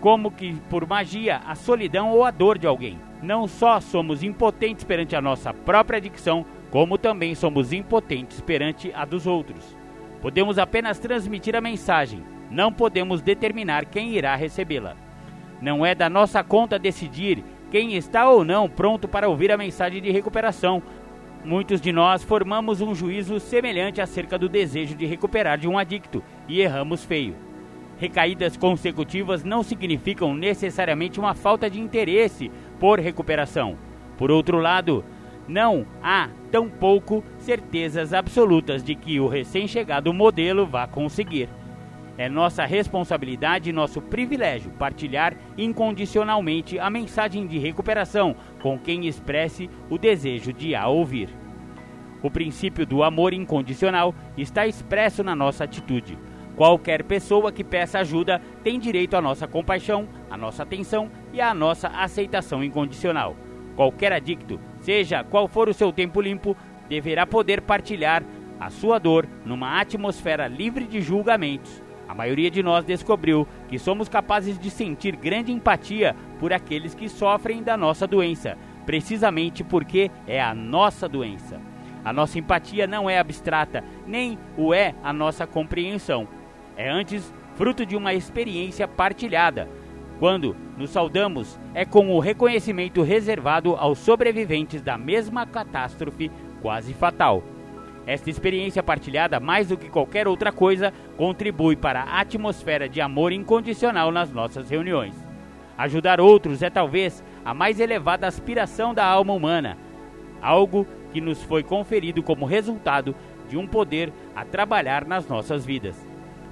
[0.00, 2.98] como que por magia, a solidão ou a dor de alguém.
[3.22, 9.04] não só somos impotentes perante a nossa própria adicção, como também somos impotentes perante a
[9.04, 9.76] dos outros.
[10.22, 14.94] Podemos apenas transmitir a mensagem, não podemos determinar quem irá recebê-la.
[15.60, 20.00] Não é da nossa conta decidir quem está ou não pronto para ouvir a mensagem
[20.00, 20.82] de recuperação.
[21.44, 26.22] Muitos de nós formamos um juízo semelhante acerca do desejo de recuperar de um adicto
[26.48, 27.34] e erramos feio.
[27.98, 33.76] Recaídas consecutivas não significam necessariamente uma falta de interesse por recuperação.
[34.16, 35.04] Por outro lado,
[35.50, 41.48] não há tampouco certezas absolutas de que o recém-chegado modelo vá conseguir.
[42.16, 49.68] É nossa responsabilidade e nosso privilégio partilhar incondicionalmente a mensagem de recuperação com quem expresse
[49.88, 51.28] o desejo de a ouvir.
[52.22, 56.16] O princípio do amor incondicional está expresso na nossa atitude
[56.60, 61.54] Qualquer pessoa que peça ajuda tem direito à nossa compaixão, à nossa atenção e à
[61.54, 63.34] nossa aceitação incondicional.
[63.80, 66.54] Qualquer adicto, seja qual for o seu tempo limpo,
[66.86, 68.22] deverá poder partilhar
[68.60, 71.82] a sua dor numa atmosfera livre de julgamentos.
[72.06, 77.08] A maioria de nós descobriu que somos capazes de sentir grande empatia por aqueles que
[77.08, 81.58] sofrem da nossa doença, precisamente porque é a nossa doença.
[82.04, 86.28] A nossa empatia não é abstrata, nem o é a nossa compreensão
[86.80, 89.68] é antes fruto de uma experiência partilhada.
[90.20, 97.42] Quando nos saudamos, é com o reconhecimento reservado aos sobreviventes da mesma catástrofe quase fatal.
[98.06, 103.32] Esta experiência partilhada, mais do que qualquer outra coisa, contribui para a atmosfera de amor
[103.32, 105.14] incondicional nas nossas reuniões.
[105.78, 109.78] Ajudar outros é talvez a mais elevada aspiração da alma humana,
[110.42, 113.14] algo que nos foi conferido como resultado
[113.48, 116.09] de um poder a trabalhar nas nossas vidas.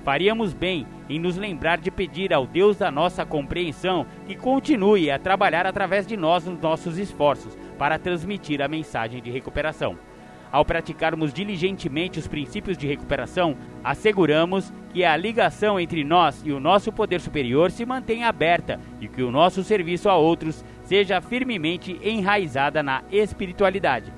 [0.09, 5.19] Faríamos bem em nos lembrar de pedir ao Deus da nossa compreensão que continue a
[5.19, 9.99] trabalhar através de nós nos nossos esforços para transmitir a mensagem de recuperação.
[10.51, 13.55] Ao praticarmos diligentemente os princípios de recuperação,
[13.85, 19.09] asseguramos que a ligação entre nós e o nosso poder superior se mantenha aberta e
[19.09, 24.11] que o nosso serviço a outros seja firmemente enraizada na espiritualidade.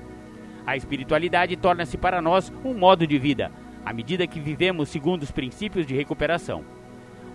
[0.65, 3.51] A espiritualidade torna-se para nós um modo de vida,
[3.85, 6.63] à medida que vivemos segundo os princípios de recuperação.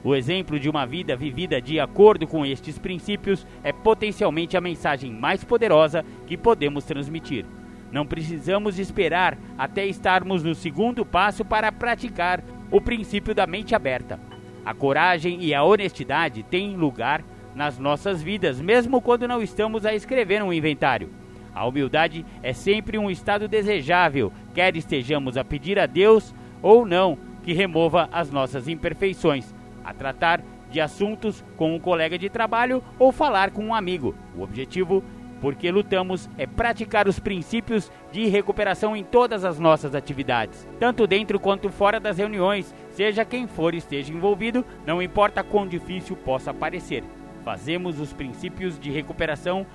[0.04, 5.12] O exemplo de uma vida vivida de acordo com estes princípios é potencialmente a mensagem
[5.12, 7.44] mais poderosa que podemos transmitir.
[7.90, 14.20] Não precisamos esperar até estarmos no segundo passo para praticar o princípio da mente aberta.
[14.64, 17.24] A coragem e a honestidade têm lugar
[17.54, 21.08] nas nossas vidas, mesmo quando não estamos a escrever um inventário.
[21.54, 27.18] A humildade é sempre um estado desejável, quer estejamos a pedir a Deus ou não
[27.44, 29.54] que remova as nossas imperfeições,
[29.84, 30.40] a tratar
[30.70, 34.14] de assuntos com um colega de trabalho ou falar com um amigo.
[34.34, 35.04] O objetivo,
[35.42, 41.38] porque lutamos, é praticar os princípios de recuperação em todas as nossas atividades, tanto dentro
[41.38, 47.04] quanto fora das reuniões, seja quem for esteja envolvido, não importa quão difícil possa parecer.
[47.44, 49.66] Fazemos os princípios de recuperação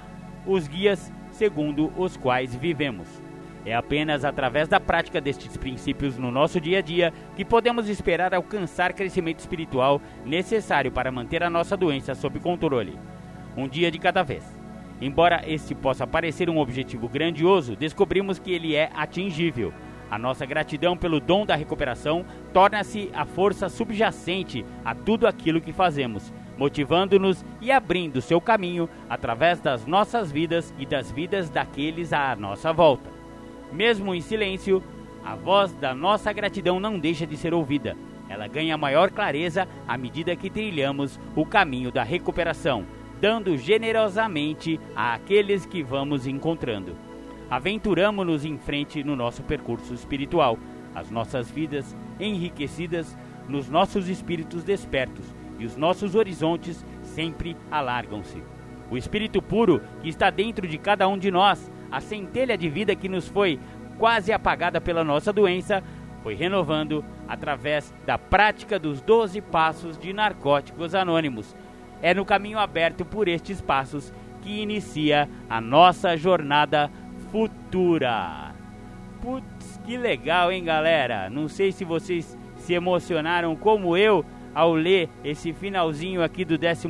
[0.43, 3.30] os guias segundo os quais vivemos.
[3.65, 8.33] É apenas através da prática destes princípios no nosso dia a dia que podemos esperar
[8.33, 12.97] alcançar crescimento espiritual necessário para manter a nossa doença sob controle.
[13.55, 14.43] Um dia de cada vez.
[14.99, 19.73] Embora este possa parecer um objetivo grandioso, descobrimos que ele é atingível.
[20.09, 25.71] A nossa gratidão pelo dom da recuperação torna-se a força subjacente a tudo aquilo que
[25.71, 32.35] fazemos motivando-nos e abrindo seu caminho através das nossas vidas e das vidas daqueles à
[32.35, 33.20] nossa volta.
[33.71, 34.83] Mesmo em silêncio,
[35.23, 37.95] a voz da nossa gratidão não deixa de ser ouvida.
[38.27, 42.85] Ela ganha maior clareza à medida que trilhamos o caminho da recuperação,
[43.19, 46.95] dando generosamente àqueles que vamos encontrando.
[47.49, 50.57] Aventuramos-nos em frente no nosso percurso espiritual,
[50.95, 53.17] as nossas vidas enriquecidas
[53.47, 55.25] nos nossos espíritos despertos
[55.59, 58.41] e os nossos horizontes sempre alargam-se.
[58.89, 62.95] O Espírito puro que está dentro de cada um de nós, a centelha de vida
[62.95, 63.59] que nos foi
[63.97, 65.83] quase apagada pela nossa doença,
[66.23, 71.55] foi renovando através da prática dos 12 passos de narcóticos anônimos.
[72.01, 76.89] É no caminho aberto por estes passos que inicia a nossa jornada
[77.31, 78.55] futura.
[79.21, 81.29] Putz, que legal, hein, galera?
[81.29, 86.87] Não sei se vocês se emocionaram como eu ao ler esse finalzinho aqui do 12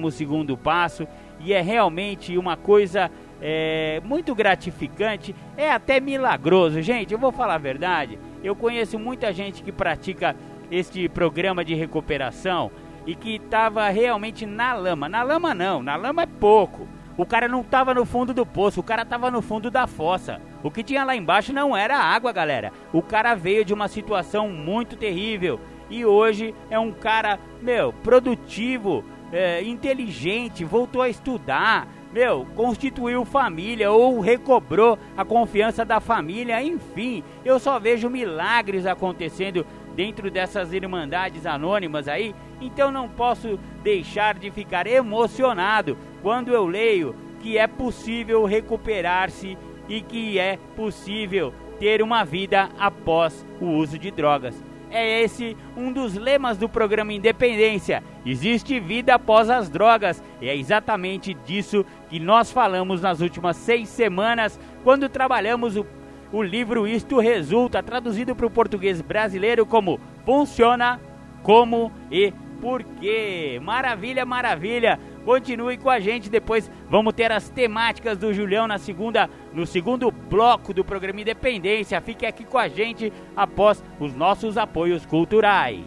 [0.63, 1.07] passo
[1.39, 6.81] e é realmente uma coisa é, muito gratificante, é até milagroso.
[6.81, 10.35] Gente, eu vou falar a verdade, eu conheço muita gente que pratica
[10.69, 12.71] este programa de recuperação
[13.05, 15.09] e que estava realmente na lama.
[15.09, 16.87] Na lama não, na lama é pouco,
[17.17, 20.41] O cara não tava no fundo do poço, o cara tava no fundo da fossa.
[20.63, 22.71] O que tinha lá embaixo não era água, galera.
[22.93, 29.03] O cara veio de uma situação muito terrível e hoje é um cara, meu, produtivo,
[29.31, 37.23] é, inteligente, voltou a estudar, meu, constituiu família ou recobrou a confiança da família, enfim,
[37.45, 44.51] eu só vejo milagres acontecendo dentro dessas irmandades anônimas aí, então não posso deixar de
[44.51, 49.57] ficar emocionado quando eu leio que é possível recuperar-se
[49.89, 54.63] e que é possível ter uma vida após o uso de drogas.
[54.91, 58.03] É esse um dos lemas do programa Independência.
[58.25, 60.21] Existe vida após as drogas.
[60.41, 65.85] E é exatamente disso que nós falamos nas últimas seis semanas, quando trabalhamos o,
[66.33, 70.99] o livro Isto Resulta, traduzido para o português brasileiro como Funciona,
[71.41, 73.61] Como e Por quê.
[73.63, 74.99] Maravilha, maravilha.
[75.23, 80.11] Continue com a gente, depois vamos ter as temáticas do Julião na segunda, no segundo
[80.11, 82.01] bloco do programa Independência.
[82.01, 85.79] Fique aqui com a gente após os nossos apoios culturais.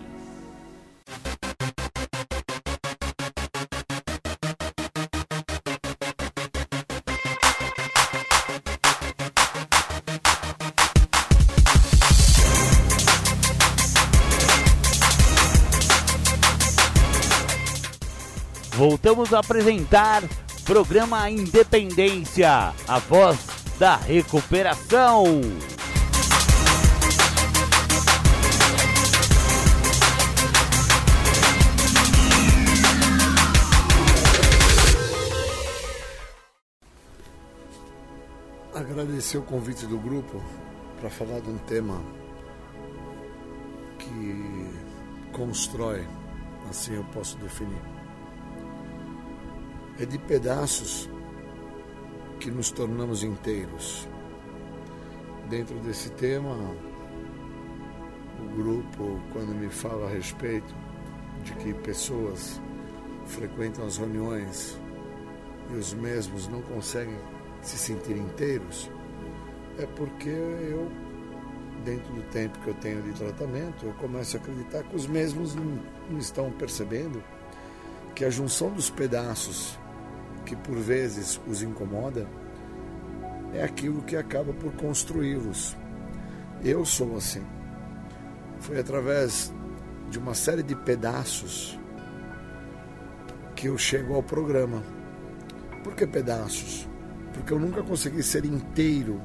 [18.75, 20.23] Voltamos a apresentar
[20.65, 23.39] programa Independência, a voz
[23.79, 25.25] da recuperação.
[38.75, 40.43] Agradecer o convite do grupo
[41.01, 42.03] para falar de um tema
[43.99, 44.71] que
[45.33, 46.05] constrói,
[46.69, 47.94] assim eu posso definir
[49.99, 51.09] é de pedaços
[52.41, 54.09] que nos tornamos inteiros.
[55.49, 56.57] Dentro desse tema,
[58.41, 60.75] o grupo, quando me fala a respeito
[61.45, 62.61] de que pessoas
[63.27, 64.79] frequentam as reuniões
[65.71, 67.17] e os mesmos não conseguem
[67.63, 68.91] se sentir inteiros,
[69.79, 70.91] é porque eu,
[71.85, 75.55] dentro do tempo que eu tenho de tratamento, eu começo a acreditar que os mesmos
[75.55, 77.23] não, estão percebendo
[78.15, 79.79] que a junção dos pedaços
[80.45, 82.27] que por vezes os incomoda
[83.53, 85.77] é aquilo que acaba por construí-los.
[86.63, 87.43] Eu sou assim.
[88.61, 89.53] Foi através
[90.11, 91.79] de uma série de pedaços
[93.55, 94.83] que eu chego ao programa.
[95.83, 96.89] Por que pedaços?
[97.33, 99.21] Porque eu nunca consegui ser inteiro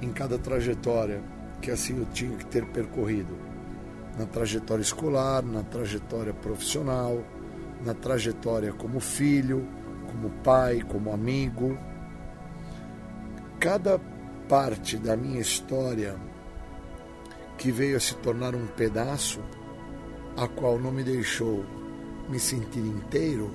[0.00, 1.22] em cada trajetória
[1.60, 3.36] que assim eu tinha que ter percorrido.
[4.18, 7.24] Na trajetória escolar, na trajetória profissional,
[7.84, 9.66] na trajetória como filho,
[10.10, 11.76] como pai, como amigo.
[13.60, 14.00] Cada
[14.48, 16.16] parte da minha história
[17.58, 19.40] que veio a se tornar um pedaço,
[20.36, 21.64] a qual não me deixou
[22.28, 23.52] me sentir inteiro,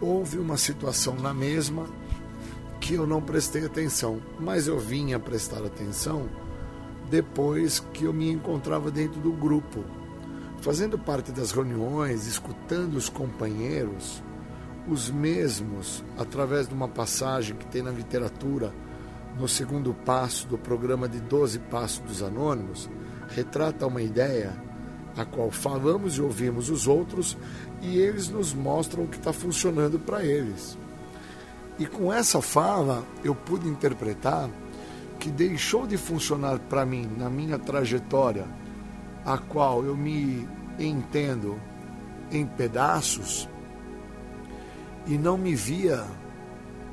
[0.00, 1.86] houve uma situação na mesma
[2.80, 6.28] que eu não prestei atenção, mas eu vim a prestar atenção
[7.10, 9.84] depois que eu me encontrava dentro do grupo
[10.60, 14.22] fazendo parte das reuniões, escutando os companheiros,
[14.86, 18.72] os mesmos, através de uma passagem que tem na literatura,
[19.38, 22.90] no segundo passo do programa de 12 Passos dos Anônimos,
[23.28, 24.52] retrata uma ideia
[25.16, 27.36] a qual falamos e ouvimos os outros
[27.80, 30.76] e eles nos mostram o que está funcionando para eles.
[31.78, 34.50] E com essa fala eu pude interpretar
[35.18, 38.46] que deixou de funcionar para mim na minha trajetória
[39.24, 40.48] a qual eu me
[40.78, 41.60] entendo
[42.30, 43.48] em pedaços
[45.06, 46.06] e não me via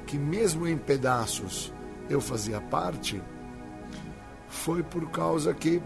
[0.06, 1.74] que, mesmo em pedaços,
[2.10, 3.22] eu fazia parte,
[4.48, 5.82] foi por causa que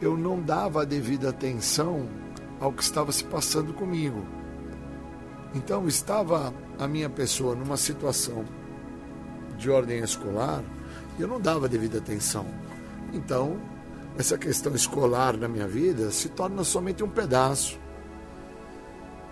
[0.00, 2.08] eu não dava a devida atenção
[2.60, 4.24] ao que estava se passando comigo.
[5.54, 8.44] Então, estava a minha pessoa numa situação
[9.56, 10.62] de ordem escolar
[11.18, 12.46] e eu não dava devida atenção.
[13.12, 13.58] Então,
[14.18, 17.78] essa questão escolar na minha vida se torna somente um pedaço.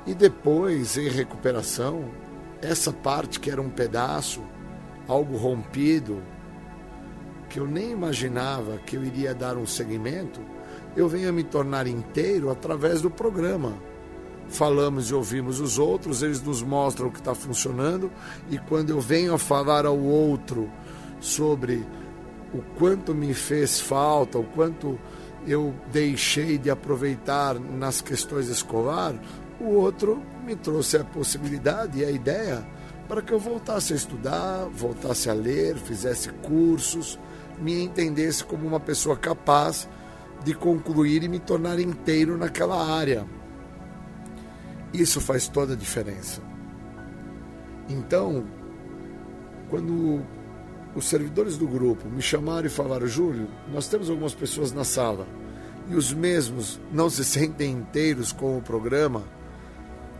[0.06, 2.04] E depois, em recuperação,
[2.60, 4.42] essa parte que era um pedaço,
[5.08, 6.22] algo rompido,
[7.48, 10.40] que eu nem imaginava que eu iria dar um segmento,
[10.94, 13.74] eu venho a me tornar inteiro através do programa.
[14.48, 18.10] Falamos e ouvimos os outros, eles nos mostram o que está funcionando,
[18.50, 20.70] e quando eu venho a falar ao outro
[21.18, 21.86] sobre
[22.54, 24.98] o quanto me fez falta, o quanto
[25.46, 29.14] eu deixei de aproveitar nas questões escolar,
[29.60, 32.66] o outro me trouxe a possibilidade e a ideia
[33.08, 37.18] para que eu voltasse a estudar, voltasse a ler, fizesse cursos,
[37.58, 39.88] me entendesse como uma pessoa capaz
[40.44, 43.26] de concluir e me tornar inteiro naquela área.
[44.92, 46.40] Isso faz toda a diferença.
[47.88, 48.44] Então,
[49.68, 50.24] quando
[50.94, 55.26] os servidores do grupo me chamaram e falaram: Júlio, nós temos algumas pessoas na sala
[55.88, 59.22] e os mesmos não se sentem inteiros com o programa,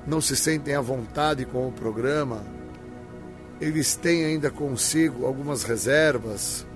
[0.07, 2.45] não se sentem à vontade com o programa,
[3.61, 6.66] eles têm ainda consigo algumas reservas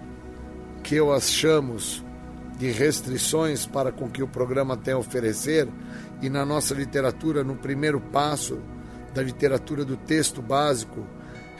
[0.82, 2.04] que eu as chamos
[2.56, 5.68] de restrições para com que o programa tem a oferecer
[6.22, 8.58] e na nossa literatura, no primeiro passo
[9.14, 11.06] da literatura do texto básico,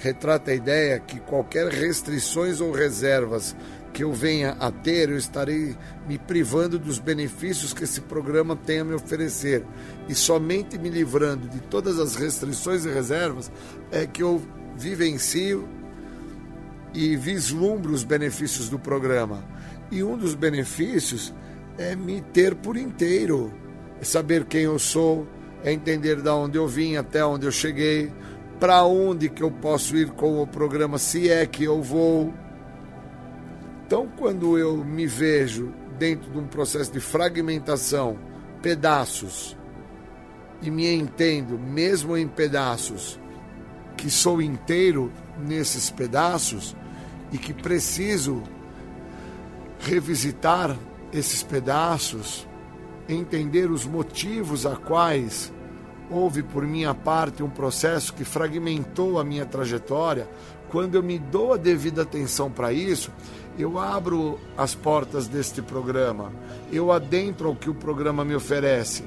[0.00, 3.56] retrata a ideia que qualquer restrições ou reservas
[3.92, 5.76] que eu venha a ter, eu estarei
[6.06, 9.64] me privando dos benefícios que esse programa tem a me oferecer.
[10.08, 13.50] E somente me livrando de todas as restrições e reservas
[13.90, 14.40] é que eu
[14.76, 15.68] vivencio
[16.94, 19.42] e vislumbro os benefícios do programa.
[19.90, 21.34] E um dos benefícios
[21.76, 23.52] é me ter por inteiro,
[24.00, 25.26] é saber quem eu sou,
[25.64, 28.12] é entender de onde eu vim até onde eu cheguei,
[28.58, 32.32] para onde que eu posso ir com o programa, se é que eu vou.
[33.86, 38.18] Então, quando eu me vejo dentro de um processo de fragmentação,
[38.60, 39.56] pedaços,
[40.60, 43.18] e me entendo, mesmo em pedaços,
[43.96, 46.76] que sou inteiro nesses pedaços
[47.32, 48.42] e que preciso
[49.78, 50.76] revisitar
[51.12, 52.46] esses pedaços,
[53.08, 55.52] entender os motivos a quais
[56.10, 60.28] houve por minha parte um processo que fragmentou a minha trajetória,
[60.70, 63.10] quando eu me dou a devida atenção para isso,
[63.58, 66.32] eu abro as portas deste programa,
[66.72, 69.04] eu adentro ao que o programa me oferece.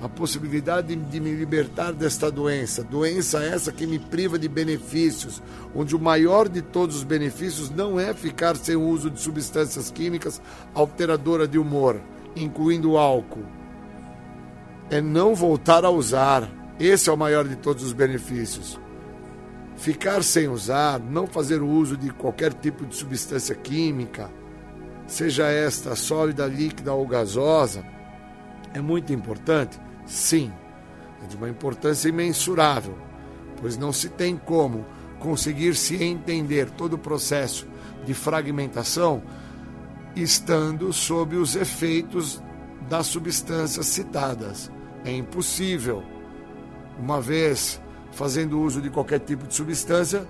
[0.00, 5.40] A possibilidade de me libertar desta doença, doença essa que me priva de benefícios,
[5.74, 9.92] onde o maior de todos os benefícios não é ficar sem o uso de substâncias
[9.92, 10.42] químicas
[10.74, 12.00] alteradoras de humor,
[12.34, 13.61] incluindo álcool
[14.92, 16.46] é não voltar a usar.
[16.78, 18.78] Esse é o maior de todos os benefícios.
[19.74, 24.30] Ficar sem usar, não fazer uso de qualquer tipo de substância química,
[25.06, 27.82] seja esta sólida, líquida ou gasosa,
[28.74, 29.80] é muito importante?
[30.04, 30.52] Sim,
[31.24, 32.94] é de uma importância imensurável,
[33.62, 34.84] pois não se tem como
[35.18, 37.66] conseguir se entender todo o processo
[38.04, 39.22] de fragmentação
[40.14, 42.42] estando sob os efeitos
[42.90, 44.70] das substâncias citadas.
[45.04, 46.02] É impossível.
[46.98, 47.80] Uma vez
[48.12, 50.26] fazendo uso de qualquer tipo de substância,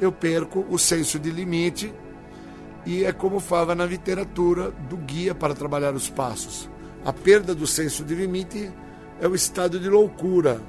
[0.00, 1.92] eu perco o senso de limite
[2.84, 6.68] e é como fala na literatura do guia para trabalhar os passos.
[7.04, 8.70] A perda do senso de limite
[9.20, 10.60] é o estado de loucura,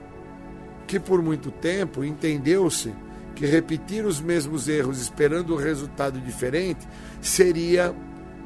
[0.88, 2.93] que por muito tempo entendeu-se
[3.36, 6.88] que repetir os mesmos erros esperando um resultado diferente
[7.22, 7.93] seria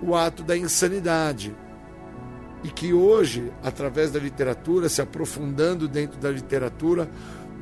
[0.01, 1.53] o ato da insanidade
[2.64, 7.10] e que hoje, através da literatura, se aprofundando dentro da literatura,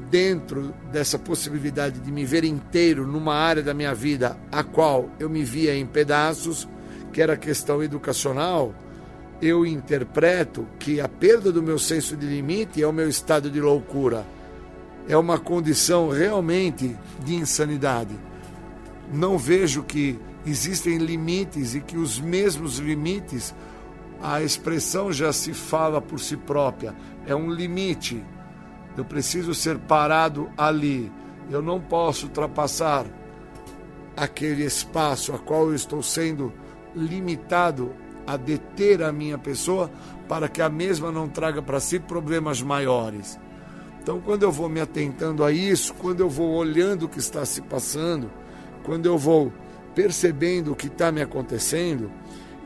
[0.10, 5.30] dentro dessa possibilidade de me ver inteiro numa área da minha vida a qual eu
[5.30, 6.68] me via em pedaços,
[7.12, 8.74] que era a questão educacional,
[9.42, 13.60] eu interpreto que a perda do meu senso de limite é o meu estado de
[13.60, 14.26] loucura.
[15.08, 18.16] É uma condição realmente de insanidade.
[19.14, 23.54] Não vejo que existem limites e que os mesmos limites
[24.28, 26.96] a expressão já se fala por si própria,
[27.28, 28.26] é um limite.
[28.98, 31.12] Eu preciso ser parado ali.
[31.48, 33.06] Eu não posso ultrapassar
[34.18, 36.52] aquele espaço a qual eu estou sendo
[36.96, 37.94] limitado
[38.26, 39.92] a deter a minha pessoa
[40.28, 43.40] para que a mesma não traga para si problemas maiores.
[44.02, 47.46] Então, quando eu vou me atentando a isso, quando eu vou olhando o que está
[47.46, 48.32] se passando,
[48.84, 49.54] quando eu vou
[49.94, 52.12] percebendo o que está me acontecendo,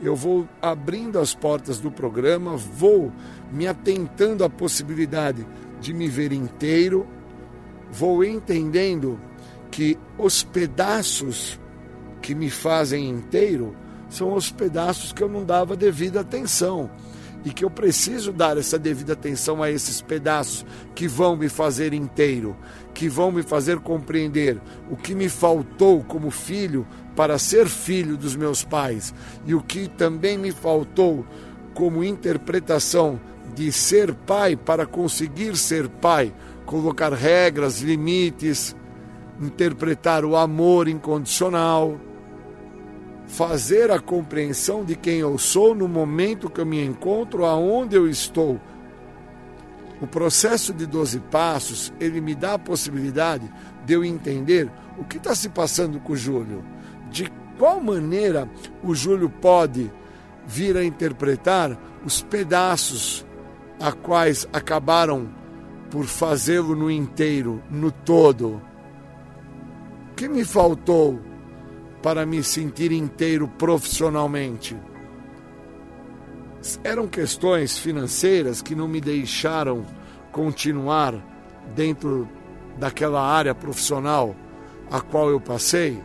[0.02, 3.12] eu vou abrindo as portas do programa, vou
[3.52, 5.46] me atentando à possibilidade
[5.80, 7.06] de me ver inteiro,
[7.90, 9.20] vou entendendo
[9.70, 11.60] que os pedaços
[12.22, 13.74] que me fazem inteiro
[14.08, 16.90] são os pedaços que eu não dava devida atenção
[17.44, 20.64] e que eu preciso dar essa devida atenção a esses pedaços
[20.94, 22.56] que vão me fazer inteiro,
[22.92, 24.60] que vão me fazer compreender
[24.90, 26.86] o que me faltou como filho
[27.16, 29.14] para ser filho dos meus pais
[29.46, 31.24] e o que também me faltou
[31.74, 33.20] como interpretação
[33.54, 36.32] de ser pai para conseguir ser pai,
[36.66, 38.76] colocar regras, limites,
[39.40, 41.98] interpretar o amor incondicional,
[43.30, 48.08] fazer a compreensão de quem eu sou no momento que eu me encontro, aonde eu
[48.08, 48.60] estou.
[50.00, 53.50] O processo de 12 passos, ele me dá a possibilidade
[53.86, 54.68] de eu entender
[54.98, 56.64] o que está se passando com o Júlio,
[57.08, 58.50] de qual maneira
[58.82, 59.90] o Júlio pode
[60.44, 63.24] vir a interpretar os pedaços
[63.78, 65.28] a quais acabaram
[65.88, 68.60] por fazê-lo no inteiro, no todo.
[70.10, 71.29] O que me faltou
[72.02, 74.76] para me sentir inteiro profissionalmente?
[76.84, 79.84] Eram questões financeiras que não me deixaram
[80.30, 81.14] continuar
[81.74, 82.28] dentro
[82.78, 84.36] daquela área profissional
[84.90, 86.02] a qual eu passei,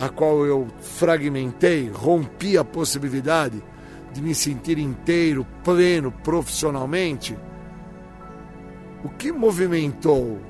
[0.00, 3.62] a qual eu fragmentei, rompi a possibilidade
[4.12, 7.36] de me sentir inteiro, pleno profissionalmente.
[9.04, 10.40] O que movimentou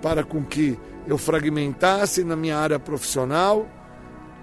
[0.00, 3.68] para com que eu fragmentasse na minha área profissional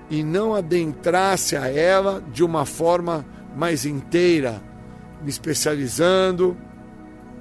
[0.09, 4.61] e não adentrasse a ela de uma forma mais inteira,
[5.21, 6.57] me especializando,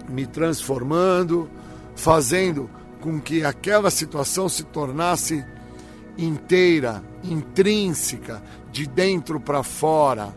[0.09, 1.49] me transformando,
[1.95, 2.69] fazendo
[3.01, 5.45] com que aquela situação se tornasse
[6.17, 10.35] inteira, intrínseca, de dentro para fora,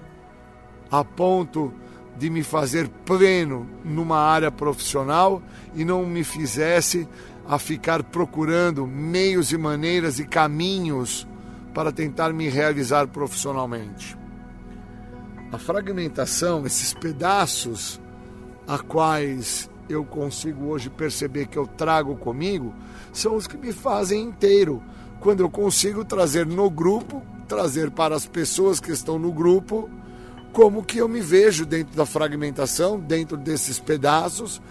[0.89, 1.73] a ponto
[2.17, 5.41] de me fazer pleno numa área profissional
[5.73, 7.07] e não me fizesse
[7.47, 11.27] a ficar procurando meios e maneiras e caminhos
[11.73, 14.17] para tentar me realizar profissionalmente.
[15.51, 17.99] A fragmentação, esses pedaços
[18.67, 22.73] a quais eu consigo hoje perceber que eu trago comigo,
[23.11, 24.81] são os que me fazem inteiro.
[25.19, 29.89] Quando eu consigo trazer no grupo, trazer para as pessoas que estão no grupo,
[30.53, 34.61] como que eu me vejo dentro da fragmentação, dentro desses pedaços,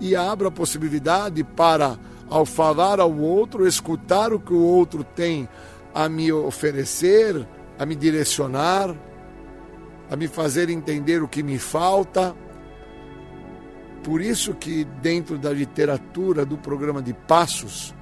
[0.00, 1.98] e abro a possibilidade para,
[2.30, 5.48] ao falar ao outro, escutar o que o outro tem
[5.98, 7.44] a me oferecer,
[7.76, 8.94] a me direcionar,
[10.08, 12.36] a me fazer entender o que me falta.
[14.04, 17.92] Por isso que dentro da literatura do programa de passos,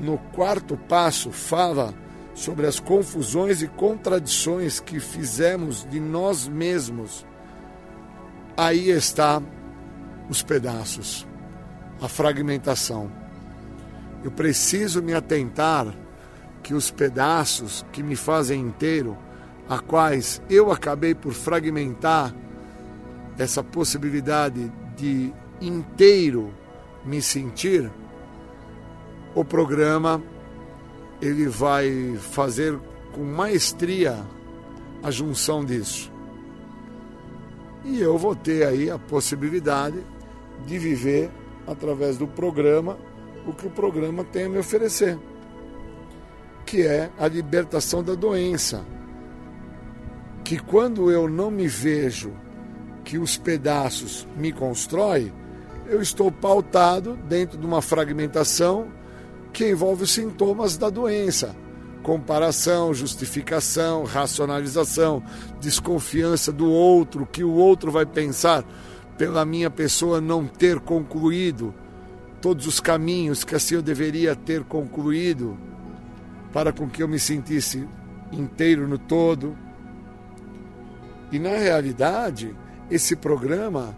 [0.00, 1.92] no quarto passo fala
[2.34, 7.26] sobre as confusões e contradições que fizemos de nós mesmos.
[8.56, 9.42] Aí está
[10.30, 11.26] os pedaços,
[12.00, 13.10] a fragmentação.
[14.22, 15.92] Eu preciso me atentar
[16.68, 19.16] que os pedaços que me fazem inteiro
[19.70, 22.34] a quais eu acabei por fragmentar
[23.38, 26.52] essa possibilidade de inteiro
[27.06, 27.90] me sentir,
[29.34, 30.22] o programa
[31.22, 32.78] ele vai fazer
[33.14, 34.22] com maestria
[35.02, 36.12] a junção disso.
[37.82, 40.04] E eu vou ter aí a possibilidade
[40.66, 41.30] de viver
[41.66, 42.98] através do programa
[43.46, 45.18] o que o programa tem a me oferecer,
[46.68, 48.84] que é a libertação da doença
[50.44, 52.30] que quando eu não me vejo
[53.04, 55.32] que os pedaços me constroem,
[55.86, 58.88] eu estou pautado dentro de uma fragmentação
[59.50, 61.56] que envolve os sintomas da doença.
[62.02, 65.22] Comparação, justificação, racionalização,
[65.60, 68.62] desconfiança do outro, que o outro vai pensar
[69.16, 71.74] pela minha pessoa não ter concluído
[72.42, 75.58] todos os caminhos que assim eu deveria ter concluído
[76.52, 77.86] para com que eu me sentisse
[78.32, 79.56] inteiro no todo
[81.30, 82.56] e na realidade,
[82.90, 83.94] esse programa,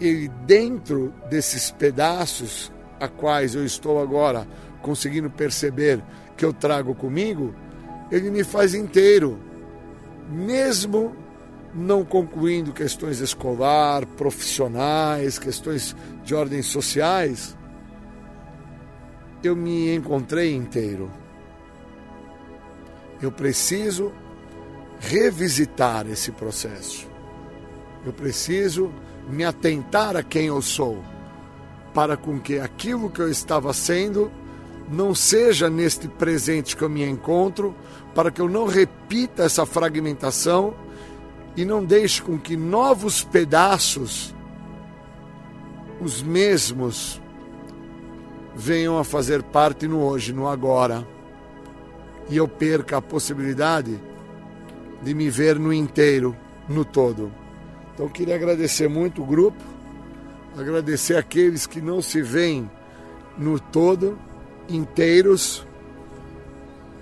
[0.00, 4.46] ele dentro desses pedaços a quais eu estou agora
[4.80, 6.02] conseguindo perceber
[6.36, 7.52] que eu trago comigo,
[8.10, 9.38] ele me faz inteiro,
[10.30, 11.16] mesmo
[11.74, 17.56] não concluindo questões escolar, profissionais, questões de ordem sociais,
[19.42, 21.10] eu me encontrei inteiro.
[23.20, 24.12] Eu preciso
[24.98, 27.08] revisitar esse processo.
[28.04, 28.92] Eu preciso
[29.28, 31.02] me atentar a quem eu sou,
[31.92, 34.30] para com que aquilo que eu estava sendo
[34.88, 37.74] não seja neste presente que eu me encontro,
[38.14, 40.74] para que eu não repita essa fragmentação
[41.56, 44.34] e não deixe com que novos pedaços,
[46.00, 47.20] os mesmos,
[48.54, 51.06] venham a fazer parte no hoje, no agora,
[52.28, 54.00] e eu perca a possibilidade
[55.02, 56.36] de me ver no inteiro,
[56.68, 57.30] no todo.
[57.94, 59.62] Então queria agradecer muito o grupo,
[60.56, 62.70] agradecer aqueles que não se veem
[63.38, 64.18] no todo,
[64.68, 65.66] inteiros,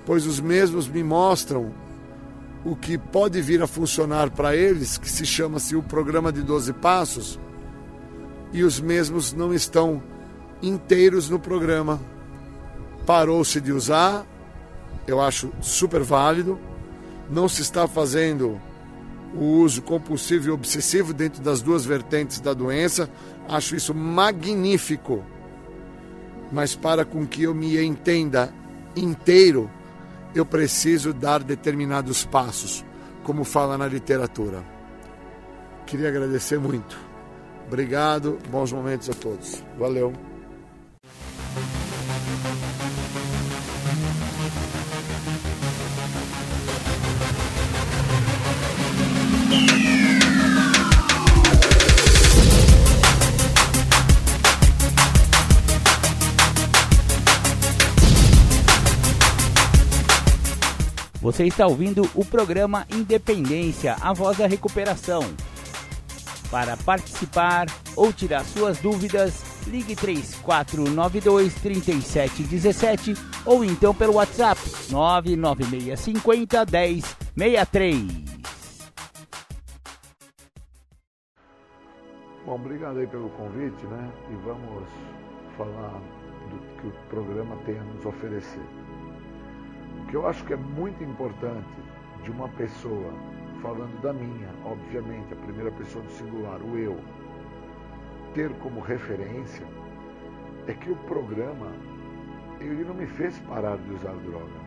[0.04, 1.72] pois os mesmos me mostram
[2.64, 6.72] o que pode vir a funcionar para eles, que se chama-se o programa de 12
[6.74, 7.38] passos,
[8.52, 10.02] e os mesmos não estão
[10.62, 12.00] inteiros no programa.
[13.04, 14.24] Parou-se de usar,
[15.06, 16.58] eu acho super válido
[17.28, 18.60] não se está fazendo
[19.34, 23.10] o uso compulsivo e obsessivo dentro das duas vertentes da doença.
[23.48, 25.24] Acho isso magnífico.
[26.52, 28.52] Mas para com que eu me entenda
[28.94, 29.70] inteiro,
[30.34, 32.84] eu preciso dar determinados passos,
[33.24, 34.62] como fala na literatura.
[35.86, 36.96] Queria agradecer muito.
[37.66, 39.62] Obrigado, bons momentos a todos.
[39.78, 40.12] Valeu.
[61.34, 65.20] Você está ouvindo o programa Independência, a voz da recuperação.
[66.48, 67.66] Para participar
[67.96, 73.14] ou tirar suas dúvidas, ligue 3492 3717
[73.44, 74.60] ou então pelo WhatsApp
[74.92, 76.66] 99650
[77.34, 78.04] 1063.
[82.46, 84.12] Bom, obrigado aí pelo convite, né?
[84.30, 84.88] E vamos
[85.56, 86.00] falar
[86.48, 88.83] do que o programa tem a nos oferecer.
[90.00, 91.66] O que eu acho que é muito importante
[92.22, 93.12] de uma pessoa,
[93.60, 96.98] falando da minha, obviamente, a primeira pessoa do singular, o eu,
[98.34, 99.66] ter como referência,
[100.66, 101.72] é que o programa,
[102.60, 104.64] ele não me fez parar de usar droga.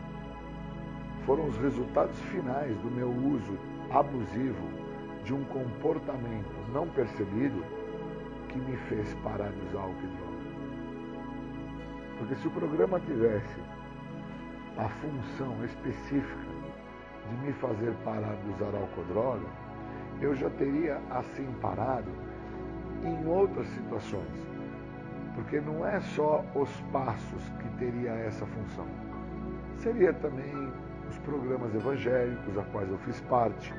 [1.26, 3.58] Foram os resultados finais do meu uso
[3.90, 4.68] abusivo
[5.24, 7.62] de um comportamento não percebido
[8.48, 10.28] que me fez parar de usar álcool e droga.
[12.18, 13.60] Porque se o programa tivesse
[14.78, 16.48] a função específica
[17.28, 19.46] de me fazer parar de usar álcool droga,
[20.20, 22.10] eu já teria assim parado
[23.02, 24.48] em outras situações.
[25.34, 28.86] Porque não é só os passos que teria essa função.
[29.76, 30.72] Seria também
[31.08, 33.72] os programas evangélicos a quais eu fiz parte,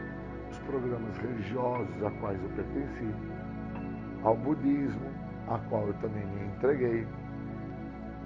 [0.52, 3.14] os programas religiosos a quais eu pertenci,
[4.24, 5.10] ao budismo,
[5.48, 7.08] a qual eu também me entreguei.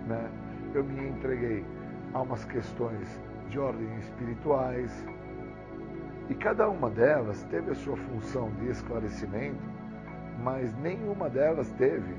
[0.07, 0.29] Né?
[0.73, 1.65] Eu me entreguei
[2.13, 3.07] há umas questões
[3.49, 5.05] de ordem espirituais,
[6.29, 9.61] e cada uma delas teve a sua função de esclarecimento,
[10.41, 12.15] mas nenhuma delas teve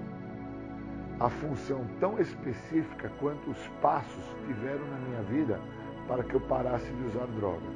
[1.18, 5.60] a função tão específica quanto os passos tiveram na minha vida
[6.08, 7.66] para que eu parasse de usar droga.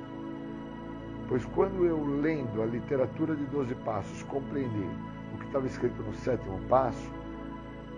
[1.29, 4.89] Pois quando eu lendo a literatura de 12 passos compreendi
[5.35, 7.11] o que estava escrito no sétimo passo,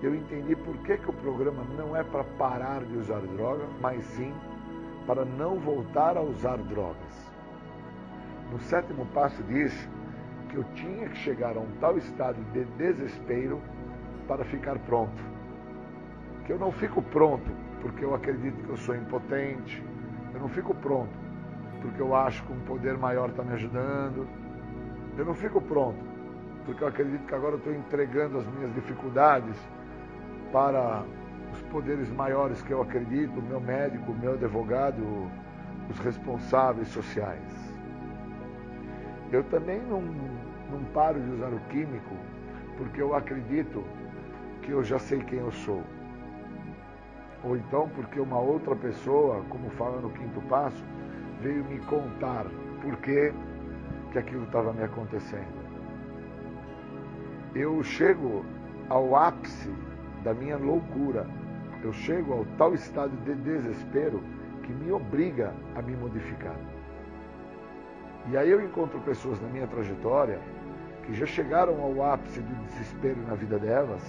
[0.03, 4.03] eu entendi por que, que o programa não é para parar de usar droga, mas
[4.05, 4.33] sim
[5.07, 7.31] para não voltar a usar drogas.
[8.51, 9.89] No sétimo passo diz
[10.49, 13.61] que eu tinha que chegar a um tal estado de desespero
[14.27, 15.23] para ficar pronto.
[16.45, 19.83] Que eu não fico pronto porque eu acredito que eu sou impotente,
[20.35, 21.19] eu não fico pronto
[21.81, 24.29] porque eu acho que um poder maior está me ajudando,
[25.17, 25.99] eu não fico pronto
[26.65, 29.57] porque eu acredito que agora eu estou entregando as minhas dificuldades
[30.53, 31.05] para
[31.53, 35.31] os poderes maiores que eu acredito, o meu médico, o meu advogado,
[35.89, 37.75] os responsáveis sociais.
[39.33, 40.03] Eu também não,
[40.71, 42.15] não paro de usar o químico
[42.77, 43.85] porque eu acredito
[44.63, 45.83] que eu já sei quem eu sou.
[47.45, 50.85] Ou então porque uma outra pessoa, como fala no quinto passo,
[51.41, 52.47] veio me contar
[52.83, 53.33] por que,
[54.13, 55.61] que aquilo estava me acontecendo.
[57.55, 58.45] Eu chego
[58.89, 59.71] ao ápice
[60.23, 61.27] da minha loucura.
[61.83, 64.23] Eu chego ao tal estado de desespero
[64.63, 66.57] que me obriga a me modificar.
[68.29, 70.39] E aí eu encontro pessoas na minha trajetória
[71.05, 74.03] que já chegaram ao ápice do desespero na vida delas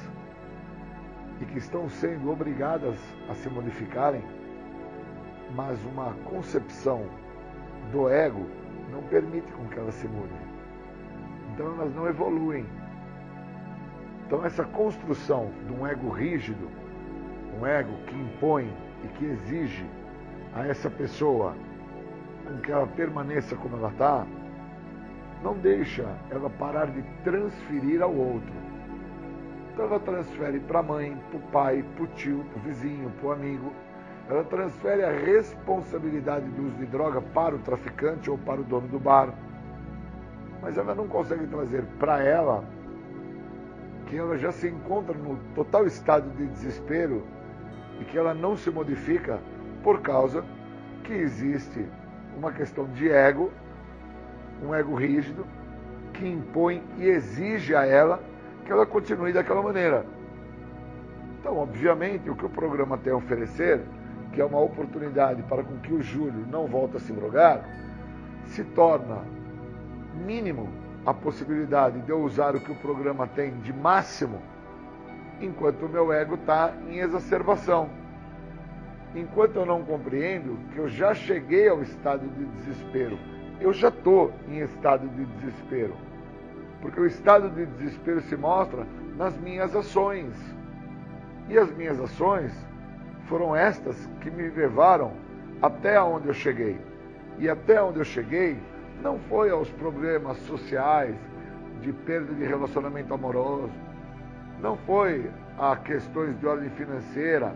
[1.40, 2.98] e que estão sendo obrigadas
[3.30, 4.22] a se modificarem,
[5.56, 7.06] mas uma concepção
[7.92, 8.46] do ego
[8.92, 10.38] não permite com que elas se mudem.
[11.54, 12.66] Então elas não evoluem,
[14.32, 16.70] então, essa construção de um ego rígido,
[17.60, 18.74] um ego que impõe
[19.04, 19.86] e que exige
[20.56, 21.54] a essa pessoa
[22.48, 24.26] com que ela permaneça como ela está,
[25.44, 28.54] não deixa ela parar de transferir ao outro.
[29.74, 33.10] Então, ela transfere para a mãe, para o pai, para o tio, para o vizinho,
[33.20, 33.74] para o amigo.
[34.30, 38.88] Ela transfere a responsabilidade do uso de droga para o traficante ou para o dono
[38.88, 39.34] do bar.
[40.62, 42.64] Mas ela não consegue trazer para ela
[44.12, 47.24] que ela já se encontra no total estado de desespero
[47.98, 49.40] e que ela não se modifica
[49.82, 50.44] por causa
[51.06, 51.88] que existe
[52.36, 53.50] uma questão de ego,
[54.62, 55.46] um ego rígido,
[56.12, 58.22] que impõe e exige a ela
[58.66, 60.06] que ela continue daquela maneira.
[61.40, 63.80] Então, obviamente, o que o programa tem a oferecer,
[64.34, 67.64] que é uma oportunidade para com que o Júlio não volte a se drogar,
[68.44, 69.20] se torna
[70.26, 74.42] mínimo a possibilidade de eu usar o que o programa tem de máximo,
[75.40, 77.90] enquanto o meu ego está em exacerbação.
[79.16, 83.18] Enquanto eu não compreendo que eu já cheguei ao estado de desespero,
[83.60, 85.96] eu já estou em estado de desespero.
[86.82, 88.88] Porque o estado de desespero se mostra
[89.18, 90.34] nas minhas ações.
[91.50, 92.54] E as minhas ações
[93.26, 95.12] foram estas que me levaram
[95.62, 96.80] até onde eu cheguei.
[97.38, 98.58] E até onde eu cheguei
[99.02, 101.16] não foi aos problemas sociais,
[101.82, 103.72] de perda de relacionamento amoroso,
[104.62, 107.54] não foi a questões de ordem financeira,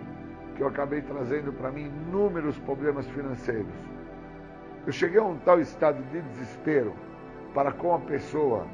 [0.56, 3.74] que eu acabei trazendo para mim inúmeros problemas financeiros.
[4.88, 6.94] Eu cheguei a um tal estado de desespero
[7.54, 8.66] para com a pessoa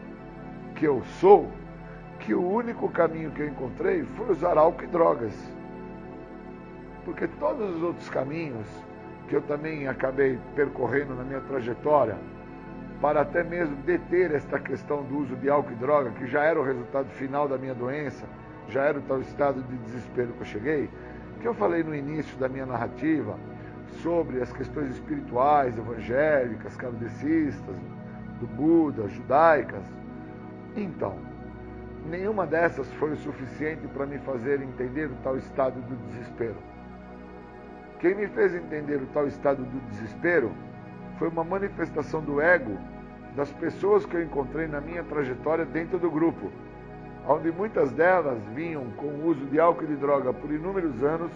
[0.75, 1.49] que eu sou,
[2.19, 5.33] que o único caminho que eu encontrei foi usar álcool e drogas.
[7.03, 8.67] Porque todos os outros caminhos
[9.27, 12.17] que eu também acabei percorrendo na minha trajetória,
[13.01, 16.59] para até mesmo deter esta questão do uso de álcool e droga, que já era
[16.59, 18.27] o resultado final da minha doença,
[18.69, 20.89] já era o tal estado de desespero que eu cheguei,
[21.41, 23.35] que eu falei no início da minha narrativa
[24.03, 27.75] sobre as questões espirituais, evangélicas, kardecistas,
[28.39, 29.83] do Buda, judaicas.
[30.75, 31.17] Então,
[32.07, 36.57] nenhuma dessas foi o suficiente para me fazer entender o tal estado do desespero.
[37.99, 40.51] Quem me fez entender o tal estado do desespero
[41.17, 42.77] foi uma manifestação do ego
[43.35, 46.51] das pessoas que eu encontrei na minha trajetória dentro do grupo,
[47.27, 51.31] onde muitas delas vinham com o uso de álcool e de droga por inúmeros anos,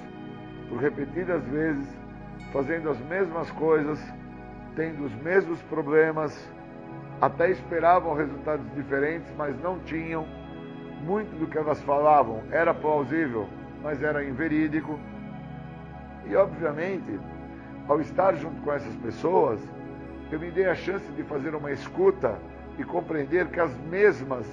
[0.69, 1.87] por repetidas vezes,
[2.51, 3.99] fazendo as mesmas coisas,
[4.75, 6.49] tendo os mesmos problemas,
[7.21, 10.25] até esperavam resultados diferentes, mas não tinham.
[11.03, 13.47] Muito do que elas falavam era plausível,
[13.83, 14.99] mas era inverídico.
[16.25, 17.19] E, obviamente,
[17.87, 19.59] ao estar junto com essas pessoas,
[20.31, 22.37] eu me dei a chance de fazer uma escuta
[22.77, 24.45] e compreender que as mesmas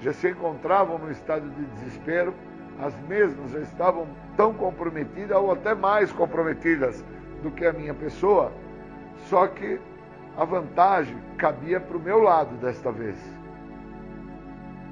[0.00, 2.32] já se encontravam no estado de desespero,
[2.80, 4.06] as mesmas já estavam
[4.36, 7.04] tão comprometidas ou até mais comprometidas
[7.42, 8.52] do que a minha pessoa,
[9.28, 9.80] só que
[10.36, 13.16] a vantagem cabia para o meu lado desta vez.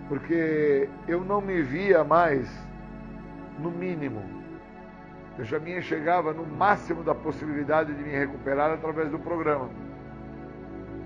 [0.09, 2.49] Porque eu não me via mais
[3.59, 4.36] no mínimo
[5.39, 9.69] eu já me enxergava no máximo da possibilidade de me recuperar através do programa.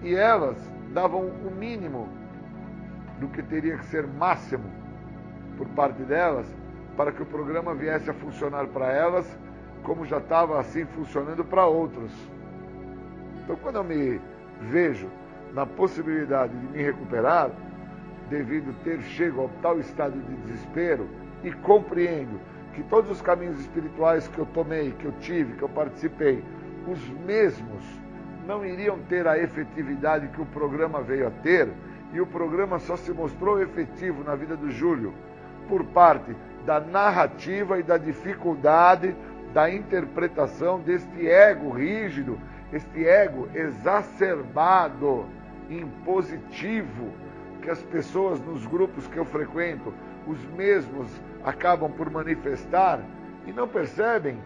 [0.03, 0.57] E elas
[0.93, 2.09] davam o mínimo
[3.19, 4.65] do que teria que ser máximo
[5.57, 6.47] por parte delas
[6.97, 9.27] para que o programa viesse a funcionar para elas
[9.83, 12.13] como já estava assim funcionando para outros.
[13.43, 14.21] Então, quando eu me
[14.61, 15.09] vejo
[15.53, 17.51] na possibilidade de me recuperar,
[18.29, 21.09] devido ter chego ao tal estado de desespero
[21.43, 22.41] e compreendo
[22.81, 26.43] que todos os caminhos espirituais que eu tomei, que eu tive, que eu participei,
[26.89, 27.85] os mesmos
[28.47, 31.69] não iriam ter a efetividade que o programa veio a ter,
[32.11, 35.13] e o programa só se mostrou efetivo na vida do Júlio
[35.69, 39.15] por parte da narrativa e da dificuldade
[39.53, 42.39] da interpretação deste ego rígido,
[42.73, 45.27] este ego exacerbado,
[45.69, 47.13] impositivo,
[47.61, 49.93] que as pessoas nos grupos que eu frequento,
[50.27, 51.11] os mesmos
[51.45, 53.01] acabam por manifestar
[53.47, 54.39] e não percebem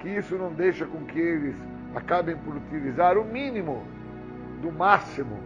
[0.00, 1.56] que isso não deixa com que eles
[1.94, 3.84] acabem por utilizar o mínimo
[4.62, 5.38] do máximo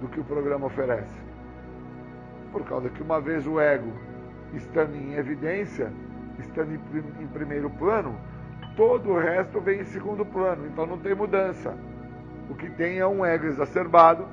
[0.00, 1.28] do que o programa oferece.
[2.52, 3.92] Por causa que uma vez o ego
[4.54, 5.92] estando em evidência,
[6.38, 8.18] estando em primeiro plano,
[8.76, 11.76] todo o resto vem em segundo plano, então não tem mudança.
[12.48, 14.26] O que tem é um ego exacerbado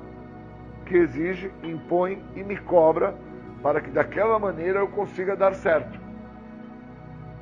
[0.86, 3.14] que exige, impõe e me cobra
[3.62, 6.05] para que daquela maneira eu consiga dar certo.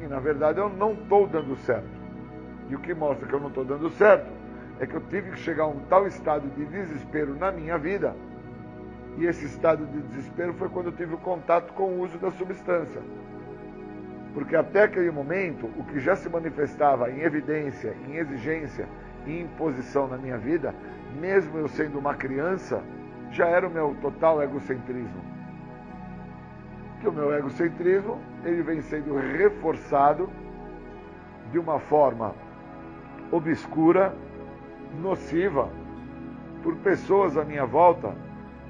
[0.05, 1.89] E na verdade eu não estou dando certo.
[2.69, 4.31] E o que mostra que eu não estou dando certo
[4.79, 8.15] é que eu tive que chegar a um tal estado de desespero na minha vida.
[9.17, 12.31] E esse estado de desespero foi quando eu tive o contato com o uso da
[12.33, 13.01] substância.
[14.35, 18.87] Porque até aquele momento, o que já se manifestava em evidência, em exigência
[19.25, 20.75] e imposição na minha vida,
[21.19, 22.83] mesmo eu sendo uma criança,
[23.31, 25.34] já era o meu total egocentrismo
[27.05, 30.27] que o meu egocentrismo ele vem sendo reforçado
[31.53, 32.35] de uma forma
[33.31, 34.15] obscura,
[35.03, 35.69] nociva,
[36.63, 38.15] por pessoas à minha volta,